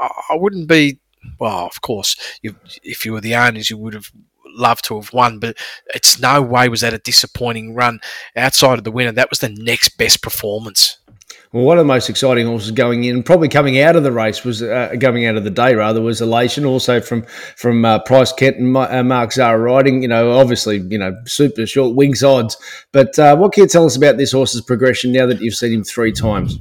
I 0.00 0.34
wouldn't 0.34 0.68
be, 0.68 0.98
well, 1.38 1.66
of 1.66 1.80
course, 1.82 2.16
you, 2.42 2.56
if 2.82 3.04
you 3.04 3.12
were 3.12 3.20
the 3.20 3.36
owners, 3.36 3.70
you 3.70 3.76
would 3.78 3.94
have 3.94 4.10
love 4.60 4.82
to 4.82 4.96
have 4.96 5.12
won, 5.12 5.38
but 5.38 5.56
it's 5.94 6.20
no 6.20 6.42
way 6.42 6.68
was 6.68 6.82
that 6.82 6.94
a 6.94 6.98
disappointing 6.98 7.74
run 7.74 8.00
outside 8.36 8.78
of 8.78 8.84
the 8.84 8.92
winner. 8.92 9.12
That 9.12 9.30
was 9.30 9.40
the 9.40 9.48
next 9.48 9.96
best 9.96 10.22
performance. 10.22 10.98
Well, 11.52 11.64
one 11.64 11.78
of 11.78 11.84
the 11.84 11.92
most 11.92 12.08
exciting 12.08 12.46
horses 12.46 12.70
going 12.70 13.02
in, 13.02 13.24
probably 13.24 13.48
coming 13.48 13.80
out 13.80 13.96
of 13.96 14.04
the 14.04 14.12
race, 14.12 14.44
was 14.44 14.62
uh, 14.62 14.94
coming 15.00 15.26
out 15.26 15.34
of 15.34 15.42
the 15.42 15.50
day 15.50 15.74
rather, 15.74 16.00
was 16.00 16.20
Elation. 16.20 16.64
Also 16.64 17.00
from 17.00 17.22
from 17.56 17.84
uh, 17.84 17.98
Price 17.98 18.32
Kent 18.32 18.58
and 18.58 18.76
uh, 18.76 19.02
Mark 19.02 19.32
Zahra 19.32 19.58
riding. 19.58 20.00
You 20.00 20.08
know, 20.08 20.30
obviously, 20.38 20.78
you 20.78 20.98
know, 20.98 21.16
super 21.24 21.66
short 21.66 21.96
wings 21.96 22.22
odds. 22.22 22.56
But 22.92 23.18
uh, 23.18 23.36
what 23.36 23.52
can 23.52 23.64
you 23.64 23.68
tell 23.68 23.84
us 23.84 23.96
about 23.96 24.16
this 24.16 24.30
horse's 24.30 24.60
progression 24.60 25.10
now 25.10 25.26
that 25.26 25.40
you've 25.40 25.56
seen 25.56 25.72
him 25.72 25.82
three 25.82 26.12
times? 26.12 26.56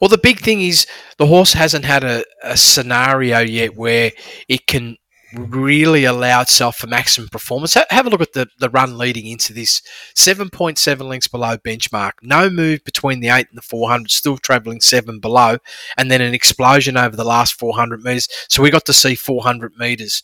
Well, 0.00 0.08
the 0.08 0.16
big 0.16 0.40
thing 0.40 0.62
is 0.62 0.86
the 1.18 1.26
horse 1.26 1.52
hasn't 1.52 1.84
had 1.84 2.02
a, 2.02 2.24
a 2.42 2.56
scenario 2.56 3.40
yet 3.40 3.76
where 3.76 4.12
it 4.48 4.66
can 4.66 4.96
really 5.34 6.04
allow 6.04 6.42
itself 6.42 6.76
for 6.76 6.86
maximum 6.86 7.28
performance. 7.28 7.74
have 7.74 8.06
a 8.06 8.10
look 8.10 8.20
at 8.20 8.32
the, 8.32 8.48
the 8.58 8.70
run 8.70 8.98
leading 8.98 9.26
into 9.26 9.52
this 9.52 9.82
7.7 10.14 11.00
lengths 11.00 11.28
below 11.28 11.56
benchmark. 11.56 12.12
No 12.22 12.50
move 12.50 12.84
between 12.84 13.20
the 13.20 13.28
8 13.28 13.48
and 13.48 13.58
the 13.58 13.62
400, 13.62 14.10
still 14.10 14.38
travelling 14.38 14.80
7 14.80 15.20
below, 15.20 15.58
and 15.96 16.10
then 16.10 16.20
an 16.20 16.34
explosion 16.34 16.96
over 16.96 17.16
the 17.16 17.24
last 17.24 17.58
400 17.58 18.02
metres. 18.02 18.28
So 18.48 18.62
we 18.62 18.70
got 18.70 18.84
to 18.86 18.92
see 18.92 19.14
400 19.14 19.72
metres. 19.78 20.22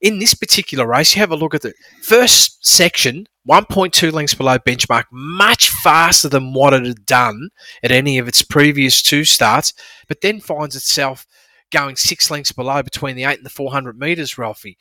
In 0.00 0.18
this 0.18 0.34
particular 0.34 0.86
race, 0.86 1.14
you 1.14 1.20
have 1.20 1.30
a 1.30 1.36
look 1.36 1.54
at 1.54 1.62
the 1.62 1.72
first 2.02 2.66
section, 2.66 3.26
1.2 3.48 4.12
lengths 4.12 4.34
below 4.34 4.58
benchmark, 4.58 5.04
much 5.10 5.70
faster 5.70 6.28
than 6.28 6.52
what 6.52 6.74
it 6.74 6.84
had 6.84 7.06
done 7.06 7.48
at 7.82 7.90
any 7.90 8.18
of 8.18 8.28
its 8.28 8.42
previous 8.42 9.02
two 9.02 9.24
starts, 9.24 9.72
but 10.06 10.20
then 10.20 10.40
finds 10.40 10.76
itself 10.76 11.26
going 11.72 11.96
six 11.96 12.30
lengths 12.30 12.52
below 12.52 12.82
between 12.82 13.16
the 13.16 13.24
eight 13.24 13.38
and 13.38 13.46
the 13.46 13.50
400 13.50 13.98
metres, 13.98 14.38
Ralphie. 14.38 14.78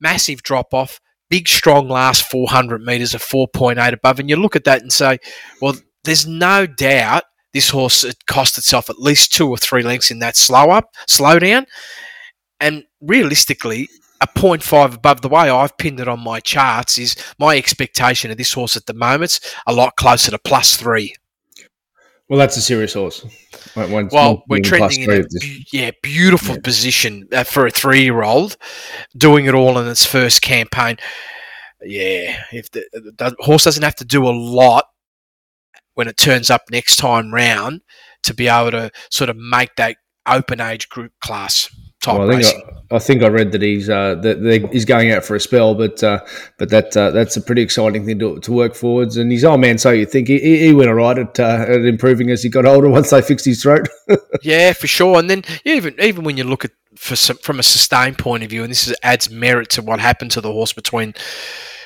Massive 0.00 0.42
drop 0.42 0.72
off, 0.72 1.00
big, 1.28 1.48
strong 1.48 1.88
last 1.88 2.28
400 2.30 2.82
metres 2.82 3.14
of 3.14 3.22
4.8 3.22 3.92
above. 3.92 4.18
And 4.18 4.28
you 4.28 4.36
look 4.36 4.56
at 4.56 4.64
that 4.64 4.82
and 4.82 4.92
say, 4.92 5.18
well, 5.60 5.76
there's 6.04 6.26
no 6.26 6.66
doubt 6.66 7.24
this 7.52 7.70
horse 7.70 8.04
cost 8.26 8.58
itself 8.58 8.88
at 8.88 8.98
least 8.98 9.32
two 9.32 9.48
or 9.48 9.56
three 9.56 9.82
lengths 9.82 10.10
in 10.10 10.20
that 10.20 10.36
slow 10.36 10.70
up, 10.70 10.90
slow 11.06 11.38
down. 11.38 11.66
And 12.60 12.84
realistically, 13.00 13.88
a 14.20 14.26
0.5 14.26 14.96
above 14.96 15.22
the 15.22 15.28
way 15.28 15.48
I've 15.48 15.76
pinned 15.78 16.00
it 16.00 16.08
on 16.08 16.20
my 16.20 16.40
charts 16.40 16.98
is 16.98 17.16
my 17.38 17.56
expectation 17.56 18.30
of 18.30 18.36
this 18.36 18.52
horse 18.52 18.76
at 18.76 18.86
the 18.86 18.94
moment's 18.94 19.40
a 19.66 19.72
lot 19.72 19.96
closer 19.96 20.30
to 20.30 20.38
plus 20.38 20.76
three. 20.76 21.14
Well, 22.30 22.38
that's 22.38 22.56
a 22.56 22.62
serious 22.62 22.94
horse. 22.94 23.26
well, 23.74 24.44
we're 24.48 24.60
trending 24.60 25.02
in 25.02 25.10
a 25.10 25.24
yeah 25.72 25.90
beautiful 26.00 26.54
yeah. 26.54 26.60
position 26.62 27.28
uh, 27.32 27.42
for 27.42 27.66
a 27.66 27.72
three-year-old, 27.72 28.56
doing 29.16 29.46
it 29.46 29.54
all 29.54 29.76
in 29.78 29.88
its 29.88 30.06
first 30.06 30.40
campaign. 30.40 30.98
Yeah, 31.82 32.40
if 32.52 32.70
the, 32.70 32.84
the 32.92 33.34
horse 33.40 33.64
doesn't 33.64 33.82
have 33.82 33.96
to 33.96 34.04
do 34.04 34.28
a 34.28 34.30
lot 34.30 34.84
when 35.94 36.06
it 36.06 36.16
turns 36.16 36.50
up 36.50 36.62
next 36.70 36.96
time 36.96 37.34
round 37.34 37.80
to 38.22 38.32
be 38.32 38.46
able 38.46 38.70
to 38.70 38.92
sort 39.10 39.28
of 39.28 39.36
make 39.36 39.74
that 39.76 39.96
open 40.24 40.60
age 40.60 40.88
group 40.88 41.10
class 41.20 41.68
type 42.00 42.18
well, 42.18 42.28
I 42.30 42.32
think 42.32 42.44
racing. 42.44 42.62
I, 42.90 42.96
I, 42.96 42.98
think 42.98 43.22
I 43.22 43.28
read 43.28 43.52
that 43.52 43.62
he's 43.62 43.88
uh, 43.88 44.16
that 44.16 44.68
he's 44.72 44.84
going 44.84 45.10
out 45.12 45.24
for 45.24 45.36
a 45.36 45.40
spell, 45.40 45.74
but 45.74 46.02
uh, 46.02 46.20
but 46.58 46.70
that 46.70 46.96
uh, 46.96 47.10
that's 47.10 47.36
a 47.36 47.42
pretty 47.42 47.62
exciting 47.62 48.04
thing 48.06 48.18
to, 48.18 48.40
to 48.40 48.52
work 48.52 48.74
forwards. 48.74 49.16
And 49.16 49.30
he's 49.30 49.44
old 49.44 49.60
man, 49.60 49.78
so 49.78 49.90
you 49.90 50.06
think 50.06 50.28
he, 50.28 50.58
he 50.58 50.72
went 50.72 50.88
all 50.88 50.96
right 50.96 51.18
at, 51.18 51.38
uh, 51.38 51.66
at 51.68 51.82
improving 51.82 52.30
as 52.30 52.42
he 52.42 52.48
got 52.48 52.66
older 52.66 52.88
once 52.90 53.10
they 53.10 53.22
fixed 53.22 53.46
his 53.46 53.62
throat. 53.62 53.88
yeah, 54.42 54.72
for 54.72 54.86
sure. 54.86 55.18
And 55.18 55.30
then 55.30 55.44
even 55.64 55.94
even 56.00 56.24
when 56.24 56.36
you 56.36 56.44
look 56.44 56.64
at 56.64 56.72
for 56.96 57.16
some, 57.16 57.36
from 57.36 57.58
a 57.60 57.62
sustained 57.62 58.18
point 58.18 58.42
of 58.42 58.50
view, 58.50 58.62
and 58.62 58.70
this 58.70 58.88
is, 58.88 58.96
adds 59.02 59.30
merit 59.30 59.70
to 59.70 59.82
what 59.82 60.00
happened 60.00 60.30
to 60.32 60.40
the 60.40 60.52
horse 60.52 60.72
between, 60.72 61.14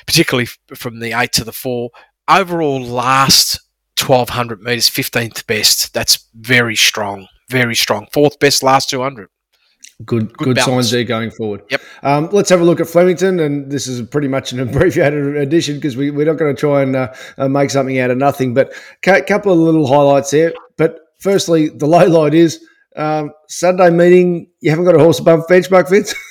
particularly 0.07 0.47
from 0.75 0.99
the 0.99 1.13
eight 1.13 1.33
to 1.33 1.43
the 1.43 1.53
four. 1.53 1.91
Overall, 2.27 2.81
last 2.81 3.59
1200 3.99 4.61
meters, 4.61 4.89
15th 4.89 5.45
best. 5.45 5.93
That's 5.93 6.27
very 6.33 6.75
strong, 6.75 7.27
very 7.49 7.75
strong. 7.75 8.07
Fourth 8.11 8.39
best 8.39 8.63
last 8.63 8.89
200. 8.89 9.29
Good, 10.03 10.33
good, 10.37 10.55
good 10.55 10.59
signs 10.59 10.91
there 10.91 11.05
going 11.05 11.31
forward. 11.31 11.61
Yep. 11.69 11.81
Um, 12.03 12.29
let's 12.33 12.49
have 12.49 12.59
a 12.59 12.65
look 12.65 12.81
at 12.81 12.87
Flemington, 12.87 13.39
and 13.39 13.71
this 13.71 13.87
is 13.87 14.05
pretty 14.09 14.27
much 14.27 14.51
an 14.51 14.59
abbreviated 14.67 15.37
edition 15.37 15.75
because 15.75 15.95
we, 15.95 16.11
we're 16.11 16.25
not 16.25 16.37
going 16.37 16.53
to 16.53 16.59
try 16.59 16.81
and 16.81 16.95
uh, 16.97 17.13
uh, 17.37 17.47
make 17.47 17.69
something 17.69 17.97
out 17.99 18.11
of 18.11 18.17
nothing. 18.17 18.53
But 18.53 18.73
a 19.07 19.21
couple 19.21 19.53
of 19.53 19.59
little 19.59 19.87
highlights 19.87 20.31
there. 20.31 20.53
But 20.77 20.99
firstly, 21.19 21.69
the 21.69 21.85
low 21.85 22.05
light 22.07 22.33
is 22.33 22.61
um, 22.97 23.31
Sunday 23.47 23.89
meeting. 23.89 24.47
You 24.59 24.69
haven't 24.69 24.85
got 24.85 24.95
a 24.95 24.99
horse 24.99 25.19
above 25.19 25.47
benchmark, 25.47 25.89
Vince. 25.89 26.13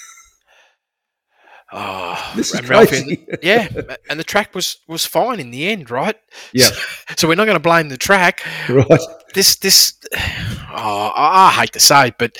Oh, 1.77 2.33
this 2.37 2.55
is 2.55 2.61
crazy. 2.61 3.27
yeah, 3.43 3.67
and 4.09 4.21
the 4.21 4.23
track 4.23 4.55
was 4.55 4.79
was 4.87 5.05
fine 5.05 5.41
in 5.41 5.51
the 5.51 5.67
end, 5.67 5.91
right? 5.91 6.15
Yeah. 6.53 6.67
So, 6.67 6.75
so 7.17 7.29
we're 7.29 7.35
not 7.35 7.47
going 7.47 7.57
to 7.57 7.61
blame 7.61 7.89
the 7.89 7.97
track, 7.97 8.47
right? 8.69 9.01
This 9.35 9.57
this, 9.57 9.95
oh, 10.15 11.13
I 11.17 11.51
hate 11.51 11.73
to 11.73 11.81
say, 11.81 12.09
it, 12.09 12.15
but 12.17 12.39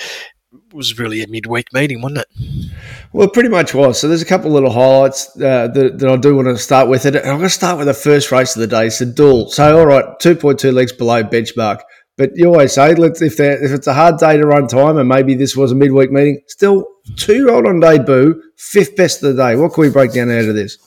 was 0.75 0.99
really 0.99 1.23
a 1.23 1.27
midweek 1.27 1.73
meeting, 1.73 2.01
wasn't 2.01 2.19
it? 2.19 2.71
Well, 3.13 3.27
it 3.27 3.33
pretty 3.33 3.49
much 3.49 3.73
was. 3.73 3.99
So 3.99 4.07
there's 4.07 4.21
a 4.21 4.25
couple 4.25 4.47
of 4.47 4.53
little 4.53 4.71
highlights 4.71 5.29
uh, 5.37 5.67
that, 5.69 5.97
that 5.99 6.09
I 6.09 6.17
do 6.17 6.35
want 6.35 6.47
to 6.49 6.57
start 6.57 6.89
with. 6.89 7.05
And 7.05 7.17
I'm 7.17 7.37
going 7.37 7.41
to 7.41 7.49
start 7.49 7.77
with 7.77 7.87
the 7.87 7.93
first 7.93 8.31
race 8.31 8.55
of 8.55 8.59
the 8.59 8.67
day, 8.67 8.87
Sadul. 8.87 9.49
So, 9.49 9.79
all 9.79 9.85
right, 9.85 10.05
2.2 10.19 10.73
legs 10.73 10.91
below 10.91 11.23
benchmark. 11.23 11.81
But 12.17 12.31
you 12.35 12.47
always 12.47 12.73
say, 12.73 12.95
let's 12.95 13.21
if 13.21 13.39
if 13.39 13.71
it's 13.71 13.87
a 13.87 13.93
hard 13.93 14.17
day 14.19 14.37
to 14.37 14.45
run 14.45 14.67
time, 14.67 14.97
and 14.97 15.09
maybe 15.09 15.35
this 15.35 15.55
was 15.57 15.73
a 15.73 15.75
midweek 15.75 16.11
meeting, 16.11 16.41
still 16.47 16.85
two 17.17 17.35
year 17.35 17.49
old 17.49 17.67
on 17.67 17.81
debut, 17.81 18.41
fifth 18.57 18.95
best 18.95 19.21
of 19.21 19.35
the 19.35 19.43
day. 19.43 19.57
What 19.57 19.73
can 19.73 19.81
we 19.81 19.89
break 19.89 20.13
down 20.13 20.31
out 20.31 20.45
of 20.45 20.55
this? 20.55 20.77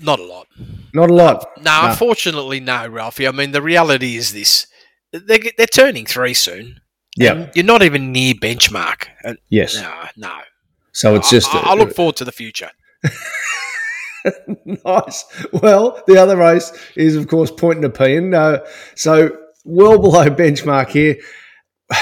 Not 0.00 0.18
a 0.18 0.24
lot. 0.24 0.46
Not 0.94 1.10
a 1.10 1.14
lot. 1.14 1.46
No, 1.58 1.82
no, 1.82 1.88
unfortunately, 1.90 2.60
no, 2.60 2.86
Ralphie. 2.88 3.28
I 3.28 3.32
mean, 3.32 3.52
the 3.52 3.60
reality 3.60 4.16
is 4.16 4.32
this: 4.32 4.66
they're, 5.12 5.38
they're 5.58 5.66
turning 5.66 6.06
three 6.06 6.34
soon. 6.34 6.80
Yeah, 7.16 7.50
you're 7.54 7.64
not 7.64 7.82
even 7.82 8.12
near 8.12 8.34
benchmark. 8.34 9.06
Yes. 9.48 9.76
No, 9.76 9.92
no. 10.16 10.38
So 10.92 11.14
it's 11.14 11.30
just. 11.30 11.54
I, 11.54 11.72
I 11.72 11.74
look 11.74 11.94
forward 11.94 12.16
to 12.16 12.24
the 12.24 12.32
future. 12.32 12.70
nice. 14.84 15.24
Well, 15.52 16.02
the 16.06 16.16
other 16.18 16.36
race 16.36 16.72
is, 16.96 17.16
of 17.16 17.28
course, 17.28 17.50
Point 17.50 17.80
Nepean. 17.80 18.34
Uh, 18.34 18.58
so 18.94 19.36
well 19.64 19.98
below 20.00 20.26
benchmark 20.26 20.88
here. 20.88 21.16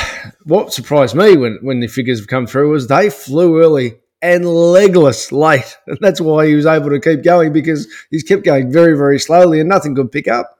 What 0.44 0.72
surprised 0.72 1.14
me 1.14 1.36
when, 1.36 1.58
when 1.60 1.80
the 1.80 1.86
figures 1.86 2.18
have 2.18 2.28
come 2.28 2.46
through 2.46 2.70
was 2.70 2.86
they 2.86 3.10
flew 3.10 3.62
early 3.62 3.96
and 4.22 4.46
legless 4.46 5.32
late. 5.32 5.76
And 5.86 5.98
that's 6.00 6.20
why 6.20 6.46
he 6.46 6.54
was 6.54 6.66
able 6.66 6.90
to 6.90 7.00
keep 7.00 7.22
going 7.22 7.52
because 7.52 7.86
he's 8.10 8.22
kept 8.22 8.44
going 8.44 8.70
very, 8.72 8.96
very 8.96 9.18
slowly 9.18 9.60
and 9.60 9.68
nothing 9.68 9.94
could 9.94 10.12
pick 10.12 10.28
up. 10.28 10.58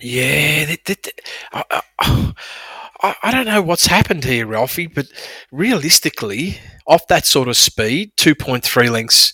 Yeah. 0.00 0.64
They, 0.64 0.78
they, 0.84 0.94
they, 1.02 1.12
I, 1.52 1.82
I, 2.00 2.34
I 3.02 3.32
don't 3.32 3.46
know 3.46 3.62
what's 3.62 3.86
happened 3.86 4.24
here, 4.24 4.46
Ralphie, 4.46 4.86
but 4.86 5.06
realistically, 5.50 6.58
off 6.86 7.06
that 7.08 7.26
sort 7.26 7.48
of 7.48 7.56
speed, 7.56 8.12
2.3 8.16 8.90
lengths 8.90 9.32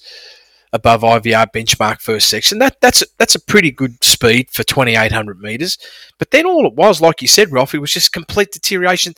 above 0.73 1.03
IVR 1.03 1.47
benchmark 1.55 2.01
first 2.01 2.29
section. 2.29 2.59
That 2.59 2.81
that's 2.81 3.03
that's 3.19 3.35
a 3.35 3.41
pretty 3.41 3.71
good 3.71 4.03
speed 4.03 4.51
for 4.51 4.63
2800 4.63 5.39
meters. 5.41 5.77
But 6.19 6.31
then 6.31 6.47
all 6.47 6.67
it 6.67 6.75
was, 6.75 7.01
like 7.01 7.21
you 7.21 7.29
said, 7.29 7.53
Ralphie, 7.53 7.79
was 7.79 7.93
just 7.93 8.13
complete 8.13 8.53
deterioration. 8.53 9.13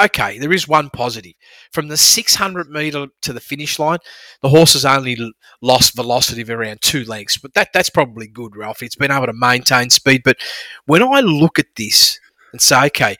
Okay, 0.00 0.38
there 0.38 0.52
is 0.52 0.68
one 0.68 0.88
positive. 0.88 1.32
From 1.72 1.88
the 1.88 1.96
600 1.96 2.70
meter 2.70 3.08
to 3.22 3.32
the 3.32 3.40
finish 3.40 3.78
line, 3.78 3.98
the 4.40 4.48
horse 4.48 4.74
has 4.74 4.84
only 4.84 5.18
lost 5.60 5.96
velocity 5.96 6.42
of 6.42 6.48
around 6.48 6.80
two 6.80 7.04
lengths, 7.04 7.36
but 7.36 7.52
that 7.54 7.68
that's 7.74 7.90
probably 7.90 8.28
good, 8.28 8.56
Ralphie. 8.56 8.86
It's 8.86 8.96
been 8.96 9.10
able 9.10 9.26
to 9.26 9.32
maintain 9.34 9.90
speed. 9.90 10.22
But 10.24 10.38
when 10.86 11.02
I 11.02 11.20
look 11.20 11.58
at 11.58 11.74
this 11.76 12.18
and 12.52 12.62
say, 12.62 12.86
okay, 12.86 13.16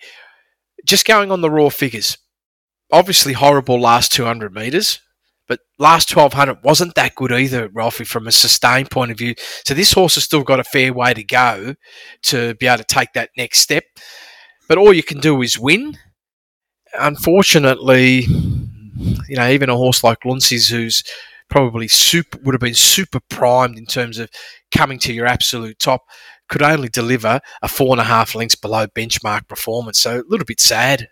just 0.84 1.06
going 1.06 1.30
on 1.30 1.40
the 1.40 1.50
raw 1.50 1.68
figures, 1.68 2.18
obviously 2.92 3.32
horrible 3.32 3.80
last 3.80 4.12
200 4.12 4.54
meters 4.54 5.00
but 5.46 5.60
last 5.78 6.14
1200 6.14 6.64
wasn't 6.64 6.94
that 6.94 7.14
good 7.14 7.32
either, 7.32 7.68
Ralphie, 7.68 8.04
from 8.04 8.26
a 8.26 8.32
sustained 8.32 8.90
point 8.90 9.10
of 9.10 9.18
view. 9.18 9.34
So 9.66 9.74
this 9.74 9.92
horse 9.92 10.14
has 10.14 10.24
still 10.24 10.42
got 10.42 10.60
a 10.60 10.64
fair 10.64 10.92
way 10.92 11.12
to 11.12 11.22
go 11.22 11.74
to 12.24 12.54
be 12.54 12.66
able 12.66 12.78
to 12.78 12.84
take 12.84 13.12
that 13.14 13.30
next 13.36 13.58
step. 13.58 13.84
But 14.68 14.78
all 14.78 14.92
you 14.92 15.02
can 15.02 15.20
do 15.20 15.42
is 15.42 15.58
win. 15.58 15.98
Unfortunately, 16.98 18.20
you 18.20 19.36
know, 19.36 19.48
even 19.50 19.68
a 19.68 19.76
horse 19.76 20.02
like 20.02 20.24
Lunces, 20.24 20.70
who's 20.70 21.02
probably 21.50 21.88
super 21.88 22.38
would 22.42 22.54
have 22.54 22.60
been 22.60 22.74
super 22.74 23.20
primed 23.28 23.76
in 23.76 23.84
terms 23.84 24.18
of 24.18 24.30
coming 24.74 24.98
to 25.00 25.12
your 25.12 25.26
absolute 25.26 25.78
top, 25.78 26.04
could 26.48 26.62
only 26.62 26.88
deliver 26.88 27.40
a 27.62 27.68
four 27.68 27.92
and 27.92 28.00
a 28.00 28.04
half 28.04 28.34
lengths 28.34 28.54
below 28.54 28.86
benchmark 28.86 29.48
performance. 29.48 29.98
So 29.98 30.20
a 30.20 30.24
little 30.28 30.46
bit 30.46 30.60
sad. 30.60 31.08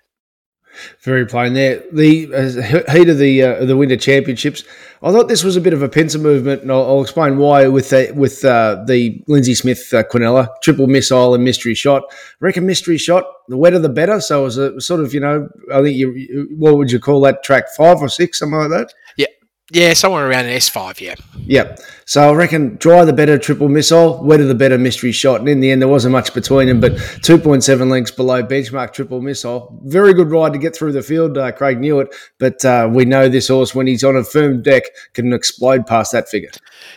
Very 1.02 1.26
plain 1.26 1.52
there. 1.52 1.82
The 1.92 2.34
uh, 2.34 2.92
heat 2.92 3.08
of 3.08 3.18
the 3.18 3.42
uh, 3.42 3.64
the 3.66 3.76
winter 3.76 3.96
championships. 3.96 4.64
I 5.02 5.10
thought 5.10 5.28
this 5.28 5.44
was 5.44 5.56
a 5.56 5.60
bit 5.60 5.74
of 5.74 5.82
a 5.82 5.88
pincer 5.88 6.18
movement, 6.18 6.62
and 6.62 6.72
I'll, 6.72 6.82
I'll 6.82 7.02
explain 7.02 7.36
why 7.36 7.68
with 7.68 7.90
the, 7.90 8.10
with 8.14 8.42
uh, 8.44 8.82
the 8.86 9.22
Lindsay 9.28 9.54
Smith 9.54 9.92
uh, 9.92 10.02
Quinella 10.04 10.48
triple 10.62 10.86
missile 10.86 11.34
and 11.34 11.44
mystery 11.44 11.74
shot. 11.74 12.04
I 12.10 12.14
reckon 12.40 12.66
mystery 12.66 12.96
shot. 12.96 13.24
The 13.48 13.56
wetter 13.58 13.78
the 13.78 13.90
better. 13.90 14.20
So 14.20 14.40
it 14.40 14.44
was 14.44 14.56
a 14.56 14.80
sort 14.80 15.00
of 15.00 15.12
you 15.12 15.20
know 15.20 15.48
I 15.72 15.82
think 15.82 15.96
you 15.96 16.48
what 16.56 16.76
would 16.78 16.90
you 16.90 16.98
call 16.98 17.20
that 17.22 17.42
track 17.44 17.68
five 17.76 17.98
or 17.98 18.08
six 18.08 18.38
something 18.38 18.58
like 18.58 18.70
that. 18.70 18.94
Yeah, 19.18 19.26
yeah, 19.72 19.94
somewhere 19.94 20.28
around 20.28 20.44
an 20.44 20.52
S5, 20.52 21.00
yeah. 21.00 21.14
Yep. 21.46 21.80
So 22.04 22.28
I 22.28 22.34
reckon 22.34 22.76
dry 22.76 23.06
the 23.06 23.12
better 23.14 23.38
triple 23.38 23.70
missile, 23.70 24.22
wetter 24.22 24.44
the 24.44 24.54
better 24.54 24.76
mystery 24.76 25.12
shot. 25.12 25.40
And 25.40 25.48
in 25.48 25.60
the 25.60 25.70
end, 25.70 25.80
there 25.80 25.88
wasn't 25.88 26.12
much 26.12 26.34
between 26.34 26.68
them, 26.68 26.78
but 26.78 26.92
2.7 26.92 27.90
lengths 27.90 28.10
below 28.10 28.42
benchmark 28.42 28.92
triple 28.92 29.22
missile. 29.22 29.80
Very 29.84 30.12
good 30.12 30.30
ride 30.30 30.52
to 30.52 30.58
get 30.58 30.76
through 30.76 30.92
the 30.92 31.02
field. 31.02 31.38
Uh, 31.38 31.52
Craig 31.52 31.78
Newitt, 31.78 32.12
but 32.38 32.62
uh, 32.66 32.90
we 32.92 33.06
know 33.06 33.30
this 33.30 33.48
horse, 33.48 33.74
when 33.74 33.86
he's 33.86 34.04
on 34.04 34.14
a 34.14 34.24
firm 34.24 34.60
deck, 34.60 34.82
can 35.14 35.32
explode 35.32 35.86
past 35.86 36.12
that 36.12 36.28
figure. 36.28 36.50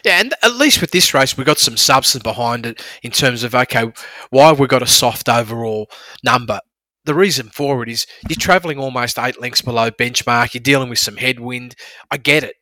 Yeah, 0.03 0.19
and 0.19 0.33
at 0.43 0.55
least 0.55 0.81
with 0.81 0.91
this 0.91 1.13
race, 1.13 1.37
we 1.37 1.45
got 1.45 1.59
some 1.59 1.77
substance 1.77 2.23
behind 2.23 2.65
it 2.65 2.83
in 3.01 3.11
terms 3.11 3.43
of, 3.43 3.55
okay, 3.55 3.93
why 4.31 4.47
have 4.47 4.59
we 4.59 4.67
got 4.67 4.83
a 4.83 4.87
soft 4.87 5.29
overall 5.29 5.89
number? 6.23 6.59
the 7.05 7.13
reason 7.13 7.49
for 7.49 7.83
it 7.83 7.89
is 7.89 8.07
you're 8.27 8.35
traveling 8.35 8.79
almost 8.79 9.19
eight 9.19 9.39
lengths 9.39 9.61
below 9.61 9.91
benchmark. 9.91 10.55
You're 10.55 10.61
dealing 10.61 10.89
with 10.89 10.97
some 10.97 11.17
headwind. 11.17 11.75
I 12.09 12.17
get 12.17 12.43
it. 12.43 12.55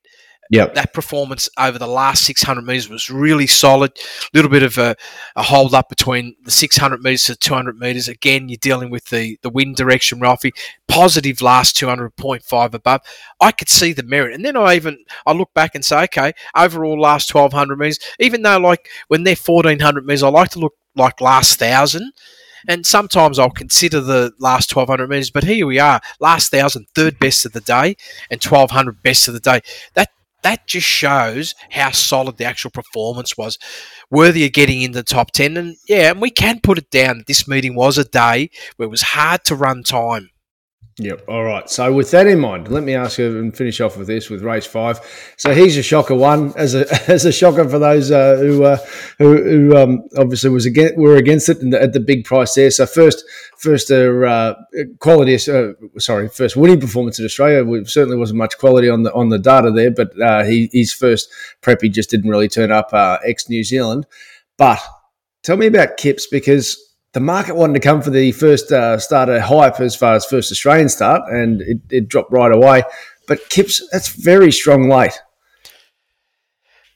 Yep. 0.53 0.75
That 0.75 0.93
performance 0.93 1.49
over 1.57 1.79
the 1.79 1.87
last 1.87 2.25
600 2.25 2.61
metres 2.61 2.87
was 2.87 3.09
really 3.09 3.47
solid. 3.47 3.91
A 3.97 4.37
little 4.37 4.51
bit 4.51 4.61
of 4.61 4.77
a, 4.77 4.95
a, 5.35 5.41
hold 5.41 5.73
up 5.73 5.89
between 5.89 6.35
the 6.43 6.51
600 6.51 7.01
metres 7.01 7.23
to 7.23 7.35
200 7.35 7.79
metres. 7.79 8.07
Again, 8.07 8.49
you're 8.49 8.57
dealing 8.61 8.91
with 8.91 9.05
the, 9.05 9.39
the 9.41 9.49
wind 9.49 9.77
direction, 9.77 10.19
Ralphie. 10.19 10.53
Positive 10.87 11.41
last 11.41 11.75
200.5 11.77 12.73
above. 12.75 13.01
I 13.41 13.51
could 13.51 13.67
see 13.67 13.93
the 13.93 14.03
merit. 14.03 14.35
And 14.35 14.45
then 14.45 14.55
I 14.55 14.75
even 14.75 15.03
I 15.25 15.31
look 15.31 15.51
back 15.55 15.73
and 15.73 15.83
say, 15.83 16.03
okay, 16.03 16.33
overall 16.55 17.01
last 17.01 17.33
1200 17.33 17.79
metres, 17.79 17.97
even 18.19 18.43
though 18.43 18.59
like 18.59 18.87
when 19.07 19.23
they're 19.23 19.35
1400 19.35 20.05
metres, 20.05 20.21
I 20.21 20.29
like 20.29 20.51
to 20.51 20.59
look 20.59 20.75
like 20.95 21.19
last 21.19 21.57
thousand. 21.57 22.11
And 22.67 22.85
sometimes 22.85 23.39
I'll 23.39 23.49
consider 23.49 23.99
the 23.99 24.31
last 24.39 24.73
1200 24.73 25.09
metres, 25.09 25.31
but 25.31 25.43
here 25.43 25.67
we 25.67 25.79
are, 25.79 25.99
last 26.19 26.49
thousand, 26.49 26.87
third 26.95 27.19
best 27.19 27.45
of 27.45 27.51
the 27.51 27.59
day, 27.59 27.97
and 28.29 28.41
1200 28.41 29.03
best 29.03 29.27
of 29.27 29.33
the 29.33 29.41
day. 29.41 29.59
That 29.95 30.09
that 30.43 30.67
just 30.67 30.87
shows 30.87 31.55
how 31.71 31.91
solid 31.91 32.37
the 32.37 32.45
actual 32.45 32.71
performance 32.71 33.37
was, 33.37 33.57
worthy 34.09 34.45
of 34.45 34.53
getting 34.53 34.81
in 34.81 34.91
the 34.91 35.03
top 35.03 35.31
10. 35.31 35.57
And 35.57 35.75
yeah, 35.87 36.11
and 36.11 36.21
we 36.21 36.29
can 36.29 36.59
put 36.59 36.77
it 36.77 36.89
down. 36.91 37.23
This 37.27 37.47
meeting 37.47 37.75
was 37.75 37.97
a 37.97 38.03
day 38.03 38.49
where 38.77 38.85
it 38.85 38.91
was 38.91 39.01
hard 39.01 39.43
to 39.45 39.55
run 39.55 39.83
time. 39.83 40.29
Yep. 40.99 41.23
All 41.27 41.43
right. 41.43 41.67
So 41.71 41.91
with 41.91 42.11
that 42.11 42.27
in 42.27 42.39
mind, 42.39 42.67
let 42.67 42.83
me 42.83 42.93
ask 42.93 43.17
you 43.17 43.39
and 43.39 43.55
finish 43.55 43.81
off 43.81 43.97
with 43.97 44.05
this 44.05 44.29
with 44.29 44.43
race 44.43 44.67
five. 44.67 44.99
So 45.37 45.51
he's 45.51 45.75
a 45.75 45.81
shocker 45.81 46.13
one 46.13 46.53
as 46.55 46.75
a 46.75 46.85
as 47.11 47.25
a 47.25 47.31
shocker 47.31 47.67
for 47.67 47.79
those 47.79 48.11
uh, 48.11 48.37
who, 48.37 48.63
uh, 48.63 48.77
who, 49.17 49.43
who 49.43 49.77
um, 49.77 50.03
obviously 50.15 50.51
was 50.51 50.67
against 50.67 50.95
were 50.95 51.15
against 51.15 51.49
it 51.49 51.63
at 51.73 51.93
the 51.93 51.99
big 51.99 52.25
price 52.25 52.53
there. 52.53 52.69
So 52.69 52.85
first 52.85 53.25
first 53.57 53.89
uh, 53.89 53.95
uh 53.95 54.53
quality 54.99 55.33
uh, 55.51 55.73
sorry 55.97 56.29
first 56.29 56.55
winning 56.55 56.79
performance 56.79 57.17
in 57.17 57.25
Australia. 57.25 57.63
We 57.63 57.85
certainly 57.85 58.17
wasn't 58.17 58.37
much 58.37 58.59
quality 58.59 58.87
on 58.87 59.01
the 59.01 59.11
on 59.13 59.29
the 59.29 59.39
data 59.39 59.71
there, 59.71 59.89
but 59.89 60.19
uh, 60.21 60.43
he 60.43 60.69
his 60.71 60.93
first 60.93 61.27
prep 61.61 61.81
he 61.81 61.89
just 61.89 62.11
didn't 62.11 62.29
really 62.29 62.49
turn 62.49 62.71
up 62.71 62.91
ex 63.25 63.49
New 63.49 63.63
Zealand. 63.63 64.05
But 64.59 64.79
tell 65.41 65.57
me 65.57 65.65
about 65.65 65.97
Kips 65.97 66.27
because 66.27 66.82
the 67.13 67.19
market 67.19 67.55
wanted 67.55 67.73
to 67.73 67.79
come 67.79 68.01
for 68.01 68.09
the 68.09 68.31
first 68.31 68.71
uh, 68.71 68.97
starter 68.97 69.39
hype 69.39 69.79
as 69.79 69.95
far 69.95 70.15
as 70.15 70.25
first 70.25 70.51
Australian 70.51 70.89
start, 70.89 71.21
and 71.31 71.61
it, 71.61 71.77
it 71.89 72.07
dropped 72.07 72.31
right 72.31 72.51
away. 72.51 72.83
But 73.27 73.49
Kips, 73.49 73.87
that's 73.91 74.09
very 74.09 74.51
strong 74.51 74.89
late. 74.89 75.19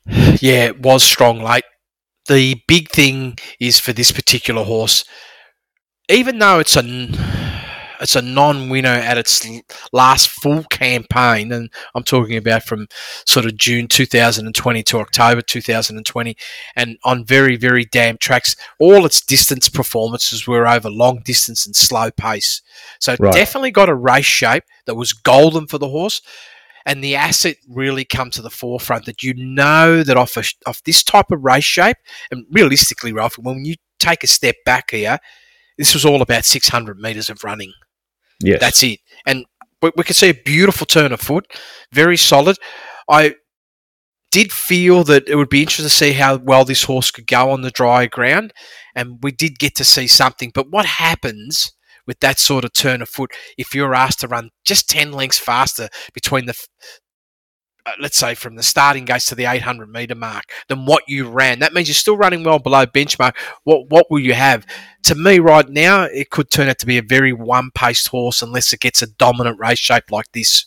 Yeah, 0.05 0.65
it 0.65 0.81
was 0.81 1.03
strong 1.03 1.41
late. 1.41 1.63
The 2.27 2.62
big 2.67 2.89
thing 2.89 3.38
is 3.59 3.79
for 3.79 3.93
this 3.93 4.12
particular 4.12 4.63
horse, 4.63 5.05
even 6.09 6.39
though 6.39 6.59
it's 6.59 6.75
a 6.75 6.81
it's 8.00 8.16
a 8.16 8.22
non-winner 8.22 8.89
at 8.89 9.18
its 9.18 9.46
last 9.92 10.30
full 10.30 10.63
campaign, 10.66 11.51
and 11.51 11.70
I'm 11.96 12.04
talking 12.04 12.38
about 12.38 12.63
from 12.63 12.88
sort 13.25 13.46
of 13.46 13.58
June 13.58 13.88
2020 13.88 14.84
to 14.84 15.00
October 15.00 15.42
2020, 15.42 16.38
and 16.75 16.98
on 17.04 17.25
very 17.25 17.56
very 17.56 17.86
damn 17.86 18.18
tracks. 18.18 18.56
All 18.80 19.06
its 19.06 19.22
distance 19.22 19.70
performances 19.70 20.48
were 20.48 20.68
over 20.68 20.89
long 20.89 21.22
distance 21.24 21.66
and 21.66 21.75
slow 21.75 22.12
pace, 22.12 22.62
so 23.00 23.16
right. 23.20 23.34
definitely 23.34 23.72
got 23.72 23.89
a 23.89 23.96
race 23.96 24.25
shape 24.25 24.63
that 24.86 24.96
was 24.96 25.13
golden 25.13 25.68
for 25.68 25.77
the 25.77 25.89
horse. 25.89 26.22
And 26.86 27.04
the 27.04 27.18
asset 27.18 27.58
really 27.68 28.06
come 28.06 28.32
to 28.32 28.42
the 28.42 28.50
forefront 28.50 29.08
that 29.08 29.22
you 29.22 29.34
know 29.34 30.04
that 30.04 30.16
off 30.16 30.38
a, 30.38 30.44
off 30.66 30.82
this 30.84 31.04
type 31.04 31.32
of 31.32 31.44
race 31.44 31.66
shape, 31.66 31.98
and 32.32 32.46
realistically, 32.50 33.12
Ralph, 33.12 33.38
when 33.38 33.66
you 33.66 33.75
take 34.00 34.24
a 34.24 34.27
step 34.27 34.56
back 34.66 34.92
here, 34.92 35.20
this 35.77 35.94
was 35.94 36.06
all 36.06 36.22
about 36.22 36.46
600 36.46 36.98
meters 36.98 37.30
of 37.30 37.44
running. 37.44 37.74
Yes. 38.41 38.60
That's 38.60 38.84
it. 38.84 39.00
And 39.25 39.46
we, 39.82 39.91
we 39.96 40.03
could 40.03 40.15
see 40.15 40.29
a 40.29 40.34
beautiful 40.34 40.86
turn 40.86 41.12
of 41.12 41.22
foot, 41.22 41.46
very 41.91 42.17
solid. 42.17 42.58
I 43.10 43.36
did 44.32 44.51
feel 44.51 45.03
that 45.06 45.27
it 45.27 45.36
would 45.36 45.50
be 45.50 45.62
interesting 45.62 45.86
to 45.86 45.89
see 45.89 46.13
how 46.13 46.38
well 46.38 46.65
this 46.65 46.84
horse 46.84 47.12
could 47.12 47.27
go 47.27 47.51
on 47.51 47.62
the 47.62 47.72
dry 47.72 48.06
ground, 48.08 48.53
and 48.96 49.20
we 49.22 49.32
did 49.32 49.60
get 49.60 49.75
to 49.75 49.84
see 49.84 50.08
something. 50.08 50.51
But 50.53 50.70
what 50.70 50.86
happens 50.86 51.72
with 52.06 52.20
that 52.22 52.39
sort 52.39 52.63
of 52.65 52.74
turn 52.74 53.01
of 53.01 53.10
foot 53.10 53.32
if 53.58 53.75
you're 53.75 53.94
asked 53.94 54.22
to 54.22 54.27
run 54.27 54.50
just 54.65 54.89
10 54.89 55.12
lengths 55.12 55.38
faster 55.38 55.89
between 56.13 56.46
the 56.46 56.56
let's 58.00 58.17
say 58.17 58.36
from 58.36 58.56
the 58.56 58.63
starting 58.63 59.06
gates 59.06 59.27
to 59.27 59.36
the 59.36 59.46
800 59.46 59.89
meter 59.89 60.15
mark 60.15 60.46
than 60.67 60.86
what 60.86 61.03
you 61.08 61.29
ran. 61.29 61.60
That 61.60 61.74
means 61.74 61.88
you're 61.88 61.96
still 61.96 62.17
running 62.17 62.44
well 62.44 62.60
below 62.60 62.86
benchmark. 62.86 63.36
What 63.63 63.89
what 63.89 64.08
will 64.10 64.20
you 64.20 64.34
have? 64.34 64.65
To 65.03 65.15
me, 65.15 65.39
right 65.39 65.67
now, 65.70 66.03
it 66.03 66.29
could 66.29 66.51
turn 66.51 66.70
out 66.70 66.79
to 66.79 66.86
be 66.86 66.98
a 66.98 67.01
very 67.01 67.34
one 67.34 67.72
paced 67.74 68.08
horse 68.08 68.41
unless 68.41 68.74
it 68.74 68.79
gets 68.79 69.01
a 69.01 69.08
dominant 69.08 69.60
race 69.60 69.79
shape 69.79 70.12
like 70.12 70.32
this. 70.34 70.65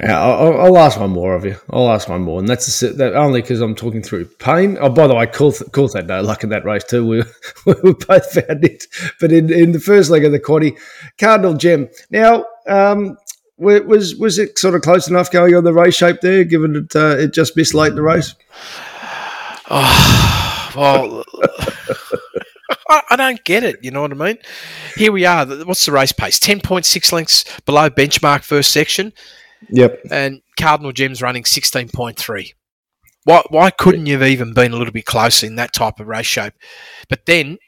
Yeah, 0.00 0.20
I'll, 0.20 0.60
I'll, 0.60 0.78
ask 0.78 0.98
one 0.98 1.10
more 1.10 1.36
of 1.36 1.44
you. 1.44 1.56
I'll 1.70 1.88
ask 1.88 2.08
one 2.08 2.22
more, 2.22 2.40
and 2.40 2.48
that's 2.48 2.82
a, 2.82 2.92
that 2.94 3.14
only 3.14 3.40
because 3.40 3.60
I'm 3.60 3.76
talking 3.76 4.02
through 4.02 4.24
pain. 4.24 4.76
Oh, 4.80 4.88
by 4.88 5.06
the 5.06 5.14
way, 5.14 5.26
Coulth, 5.26 5.62
Coulth 5.70 5.94
had 5.94 6.08
no 6.08 6.20
luck 6.20 6.42
in 6.42 6.50
that 6.50 6.64
race 6.64 6.82
too. 6.82 7.06
We, 7.06 7.22
we 7.66 7.92
both 7.92 8.32
found 8.32 8.64
it, 8.64 8.86
but 9.20 9.30
in, 9.30 9.52
in 9.52 9.70
the 9.70 9.78
first 9.78 10.10
leg 10.10 10.24
of 10.24 10.32
the 10.32 10.40
quaddy, 10.40 10.76
Cardinal 11.20 11.54
Gem. 11.54 11.88
Now, 12.10 12.44
um, 12.66 13.16
was 13.56 14.16
was 14.16 14.38
it 14.38 14.58
sort 14.58 14.74
of 14.74 14.82
close 14.82 15.08
enough 15.08 15.30
going 15.30 15.54
on 15.54 15.64
the 15.64 15.72
race 15.72 15.94
shape 15.94 16.20
there, 16.20 16.44
given 16.44 16.72
that 16.72 16.96
uh, 16.96 17.16
it 17.18 17.32
just 17.32 17.56
missed 17.56 17.74
late 17.74 17.90
in 17.90 17.96
the 17.96 18.02
race? 18.02 18.34
Oh, 19.70 20.72
well. 20.76 21.24
I, 23.10 23.16
don't 23.16 23.42
get 23.44 23.64
it. 23.64 23.76
You 23.82 23.90
know 23.90 24.02
what 24.02 24.12
I 24.12 24.14
mean? 24.14 24.38
Here 24.96 25.10
we 25.10 25.24
are. 25.24 25.46
What's 25.46 25.86
the 25.86 25.92
race 25.92 26.12
pace? 26.12 26.38
10.6 26.38 27.12
lengths 27.12 27.44
below 27.62 27.90
benchmark 27.90 28.42
first 28.42 28.72
section. 28.72 29.12
Yep. 29.70 30.00
And 30.10 30.42
Cardinal 30.58 30.92
Gem's 30.92 31.22
running 31.22 31.44
16.3. 31.44 32.52
Why, 33.24 33.42
why 33.48 33.70
couldn't 33.70 34.06
you 34.06 34.18
have 34.18 34.28
even 34.28 34.52
been 34.52 34.72
a 34.72 34.76
little 34.76 34.92
bit 34.92 35.06
closer 35.06 35.46
in 35.46 35.56
that 35.56 35.72
type 35.72 35.98
of 35.98 36.06
race 36.06 36.26
shape? 36.26 36.54
But 37.08 37.26
then 37.26 37.58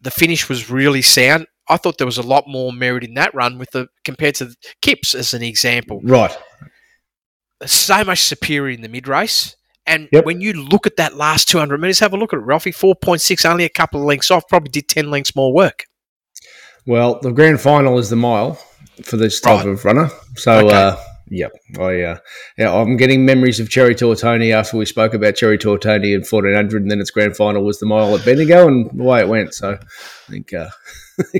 the 0.00 0.10
finish 0.10 0.48
was 0.48 0.70
really 0.70 1.02
sound. 1.02 1.46
I 1.68 1.76
thought 1.76 1.98
there 1.98 2.06
was 2.06 2.18
a 2.18 2.22
lot 2.22 2.44
more 2.46 2.72
merit 2.72 3.04
in 3.04 3.14
that 3.14 3.34
run 3.34 3.58
with 3.58 3.70
the 3.70 3.88
compared 4.04 4.34
to 4.36 4.46
the 4.46 4.56
Kips 4.82 5.14
as 5.14 5.34
an 5.34 5.42
example. 5.42 6.00
Right. 6.02 6.36
So 7.64 8.04
much 8.04 8.22
superior 8.22 8.74
in 8.74 8.82
the 8.82 8.88
mid 8.88 9.08
race. 9.08 9.56
And 9.86 10.08
yep. 10.12 10.24
when 10.24 10.40
you 10.40 10.54
look 10.54 10.86
at 10.86 10.96
that 10.96 11.14
last 11.14 11.48
200 11.48 11.78
metres, 11.78 11.98
have 11.98 12.14
a 12.14 12.16
look 12.16 12.32
at 12.32 12.38
it, 12.38 12.42
Ralphie. 12.42 12.72
4.6, 12.72 13.44
only 13.44 13.64
a 13.64 13.68
couple 13.68 14.00
of 14.00 14.06
lengths 14.06 14.30
off, 14.30 14.48
probably 14.48 14.70
did 14.70 14.88
10 14.88 15.10
lengths 15.10 15.36
more 15.36 15.52
work. 15.52 15.84
Well, 16.86 17.20
the 17.20 17.32
grand 17.32 17.60
final 17.60 17.98
is 17.98 18.08
the 18.08 18.16
mile 18.16 18.54
for 19.02 19.18
this 19.18 19.40
type 19.40 19.58
right. 19.58 19.68
of 19.68 19.84
runner. 19.84 20.08
So, 20.36 20.66
okay. 20.66 20.74
uh, 20.74 20.96
Yep, 21.30 21.52
I 21.80 22.02
uh, 22.02 22.18
yeah, 22.58 22.72
I'm 22.72 22.98
getting 22.98 23.24
memories 23.24 23.58
of 23.58 23.70
Cherry 23.70 23.94
Tortoni 23.94 24.52
after 24.52 24.76
we 24.76 24.84
spoke 24.84 25.14
about 25.14 25.36
Cherry 25.36 25.56
Tortoni 25.56 26.14
in 26.14 26.20
1400, 26.20 26.82
and 26.82 26.90
then 26.90 27.00
its 27.00 27.10
grand 27.10 27.34
final 27.34 27.64
was 27.64 27.78
the 27.80 27.86
mile 27.86 28.14
at 28.14 28.24
Bendigo, 28.26 28.68
and 28.68 28.90
the 28.90 29.02
way 29.02 29.20
it 29.20 29.28
went. 29.28 29.54
So, 29.54 29.72
I 29.72 30.30
think 30.30 30.52
uh, 30.52 30.68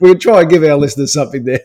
we 0.00 0.10
can 0.10 0.18
try 0.18 0.40
and 0.40 0.50
give 0.50 0.64
our 0.64 0.76
listeners 0.76 1.12
something 1.12 1.44
there. 1.44 1.60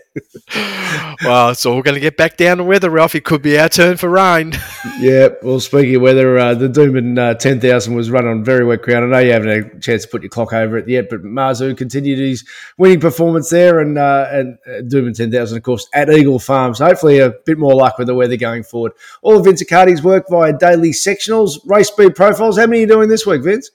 well, 1.24 1.50
it's 1.50 1.66
all 1.66 1.82
going 1.82 1.96
to 1.96 2.00
get 2.00 2.18
back 2.18 2.38
down 2.38 2.58
to 2.58 2.64
weather, 2.64 2.90
Ralph. 2.90 3.16
It 3.16 3.24
could 3.24 3.42
be 3.42 3.58
our 3.58 3.70
turn 3.70 3.98
for 3.98 4.10
rain. 4.10 4.54
yeah, 5.00 5.30
well, 5.42 5.60
speaking 5.60 5.96
of 5.96 6.02
weather, 6.04 6.38
uh, 6.38 6.54
the 6.54 6.68
Doomben 6.68 7.18
uh, 7.18 7.34
10,000 7.34 7.96
was 7.96 8.12
run 8.12 8.28
on 8.28 8.44
very 8.44 8.64
wet 8.64 8.82
ground. 8.82 9.06
I 9.06 9.08
know 9.08 9.20
you 9.20 9.32
haven't 9.32 9.50
had 9.50 9.76
a 9.76 9.80
chance 9.80 10.04
to 10.04 10.10
put 10.10 10.22
your 10.22 10.30
clock 10.30 10.54
over 10.54 10.78
it 10.78 10.88
yet, 10.88 11.10
but 11.10 11.24
Marzu 11.24 11.76
continued 11.76 12.20
his 12.20 12.48
winning 12.78 13.00
performance 13.00 13.50
there, 13.50 13.80
and 13.80 13.98
uh, 13.98 14.28
and 14.32 14.58
uh, 14.68 14.82
Doomben 14.82 15.16
10,000, 15.16 15.58
of 15.58 15.64
course, 15.64 15.88
at 15.94 16.10
Eagle 16.10 16.40
Farms. 16.40 16.80
Hopefully, 16.80 17.20
a 17.20 17.32
bit 17.46 17.58
more 17.58 17.74
luck 17.74 17.98
with 17.98 18.08
the 18.08 18.16
weather 18.16 18.38
going 18.38 18.64
forward. 18.64 18.92
All 19.22 19.38
of 19.38 19.46
Vince 19.46 19.64
Accardi's 19.64 20.04
work 20.04 20.26
via 20.30 20.54
daily 20.58 20.92
sectionals, 20.92 21.58
race 21.66 21.88
speed 21.88 22.16
profiles. 22.16 22.58
How 22.58 22.68
many 22.68 22.80
are 22.80 22.82
you 22.82 22.88
doing 22.88 23.10
this 23.10 23.26
week, 23.26 23.44
Vince? 23.44 23.72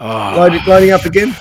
Oh. 0.00 0.34
Loading, 0.36 0.60
loading 0.66 0.90
up 0.90 1.04
again? 1.04 1.34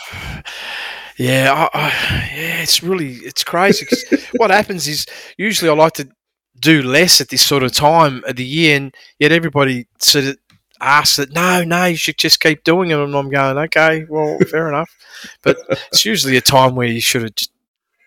Yeah, 1.17 1.69
I, 1.73 1.79
I, 1.79 1.87
yeah, 2.35 2.61
it's 2.61 2.83
really 2.83 3.13
it's 3.15 3.43
crazy. 3.43 3.87
what 4.37 4.51
happens 4.51 4.87
is 4.87 5.05
usually 5.37 5.69
I 5.69 5.73
like 5.73 5.93
to 5.93 6.09
do 6.59 6.81
less 6.83 7.21
at 7.21 7.29
this 7.29 7.45
sort 7.45 7.63
of 7.63 7.71
time 7.71 8.23
of 8.27 8.35
the 8.35 8.45
year, 8.45 8.77
and 8.77 8.93
yet 9.19 9.31
everybody 9.31 9.87
sort 9.99 10.25
of 10.25 10.37
asks 10.79 11.15
that 11.15 11.33
no, 11.33 11.63
no, 11.63 11.85
you 11.85 11.95
should 11.97 12.17
just 12.19 12.39
keep 12.39 12.63
doing 12.63 12.91
it, 12.91 12.99
and 12.99 13.15
I'm 13.15 13.29
going, 13.29 13.57
okay, 13.57 14.05
well, 14.09 14.37
fair 14.49 14.67
enough. 14.69 14.91
But 15.41 15.57
it's 15.91 16.05
usually 16.05 16.37
a 16.37 16.41
time 16.41 16.75
where 16.75 16.87
you 16.87 17.01
should 17.01 17.23
have 17.23 17.35
just 17.35 17.51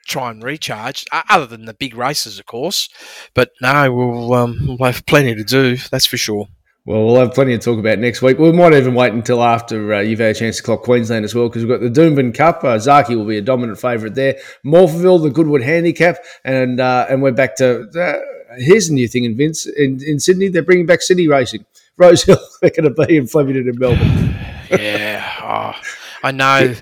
try 0.06 0.30
and 0.30 0.42
recharge, 0.42 1.04
other 1.12 1.46
than 1.46 1.66
the 1.66 1.74
big 1.74 1.96
races, 1.96 2.38
of 2.38 2.46
course. 2.46 2.88
But 3.34 3.50
no, 3.60 3.92
we'll 3.92 4.34
um, 4.34 4.76
we'll 4.78 4.92
have 4.92 5.06
plenty 5.06 5.34
to 5.34 5.44
do, 5.44 5.76
that's 5.90 6.06
for 6.06 6.16
sure. 6.16 6.48
Well, 6.86 7.04
we'll 7.04 7.20
have 7.20 7.34
plenty 7.34 7.52
to 7.52 7.58
talk 7.58 7.78
about 7.78 7.98
next 7.98 8.22
week. 8.22 8.38
We 8.38 8.52
might 8.52 8.72
even 8.72 8.94
wait 8.94 9.12
until 9.12 9.42
after 9.42 9.94
uh, 9.94 10.00
you've 10.00 10.18
had 10.18 10.34
a 10.34 10.38
chance 10.38 10.56
to 10.56 10.62
clock 10.62 10.82
Queensland 10.82 11.24
as 11.24 11.34
well, 11.34 11.48
because 11.48 11.64
we've 11.64 11.78
got 11.78 11.82
the 11.82 11.90
Doomben 11.90 12.34
Cup. 12.34 12.64
Uh, 12.64 12.78
Zaaki 12.78 13.16
will 13.16 13.26
be 13.26 13.36
a 13.36 13.42
dominant 13.42 13.78
favourite 13.78 14.14
there. 14.14 14.38
Morphettville, 14.64 15.22
the 15.22 15.30
Goodwood 15.30 15.62
Handicap, 15.62 16.16
and 16.44 16.80
uh, 16.80 17.06
and 17.10 17.22
we're 17.22 17.32
back 17.32 17.56
to 17.56 17.82
uh, 17.90 18.18
here's 18.56 18.88
a 18.88 18.94
new 18.94 19.08
thing 19.08 19.24
in 19.24 19.36
Vince 19.36 19.66
in, 19.66 20.00
in 20.04 20.18
Sydney. 20.18 20.48
They're 20.48 20.62
bringing 20.62 20.86
back 20.86 21.02
city 21.02 21.28
racing. 21.28 21.64
Rosehill, 21.98 22.38
they're 22.62 22.70
going 22.70 22.94
to 22.94 23.06
be 23.06 23.18
in 23.18 23.26
Flemington 23.26 23.68
in 23.68 23.78
Melbourne. 23.78 24.34
yeah, 24.70 25.32
oh, 25.42 25.80
I 26.22 26.32
know 26.32 26.74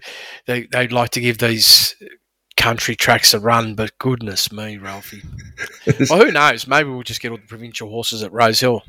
they 0.47 0.69
they'd 0.71 0.93
like 0.93 1.11
to 1.11 1.21
give 1.21 1.39
these 1.39 1.97
country 2.57 2.95
tracks 2.95 3.35
a 3.35 3.41
run, 3.41 3.75
but 3.75 3.99
goodness 3.99 4.53
me, 4.53 4.79
Ralphie. 4.79 5.23
well, 6.09 6.25
who 6.25 6.31
knows? 6.31 6.69
Maybe 6.69 6.91
we'll 6.91 7.03
just 7.03 7.21
get 7.21 7.33
all 7.33 7.37
the 7.37 7.47
provincial 7.47 7.89
horses 7.89 8.23
at 8.23 8.33
Rosehill. 8.33 8.83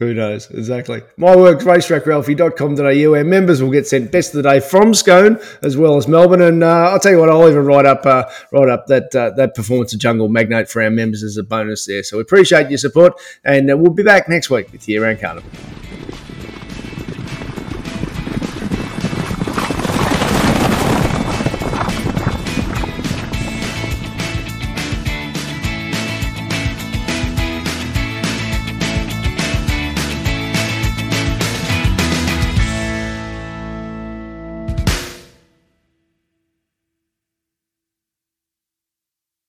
Who 0.00 0.12
knows? 0.12 0.50
Exactly. 0.50 1.02
My 1.16 1.36
work, 1.36 1.60
racetrackralphie.com.au. 1.60 3.14
Our 3.16 3.24
members 3.24 3.62
will 3.62 3.70
get 3.70 3.86
sent 3.86 4.10
best 4.10 4.34
of 4.34 4.42
the 4.42 4.50
day 4.50 4.58
from 4.58 4.92
Scone 4.92 5.38
as 5.62 5.76
well 5.76 5.96
as 5.96 6.08
Melbourne. 6.08 6.42
And 6.42 6.64
uh, 6.64 6.90
I'll 6.90 6.98
tell 6.98 7.12
you 7.12 7.20
what, 7.20 7.30
I'll 7.30 7.48
even 7.48 7.64
write 7.64 7.86
up 7.86 8.04
uh, 8.04 8.24
write 8.50 8.68
up 8.68 8.88
that 8.88 9.14
uh, 9.14 9.30
that 9.36 9.54
performance 9.54 9.94
of 9.94 10.00
Jungle 10.00 10.28
Magnate 10.28 10.68
for 10.68 10.82
our 10.82 10.90
members 10.90 11.22
as 11.22 11.36
a 11.36 11.44
bonus 11.44 11.86
there. 11.86 12.02
So 12.02 12.16
we 12.16 12.22
appreciate 12.22 12.70
your 12.70 12.78
support, 12.78 13.20
and 13.44 13.70
uh, 13.70 13.76
we'll 13.76 13.92
be 13.92 14.02
back 14.02 14.28
next 14.28 14.50
week 14.50 14.72
with 14.72 14.88
Year 14.88 15.04
Round 15.04 15.20
Carnival. 15.20 15.50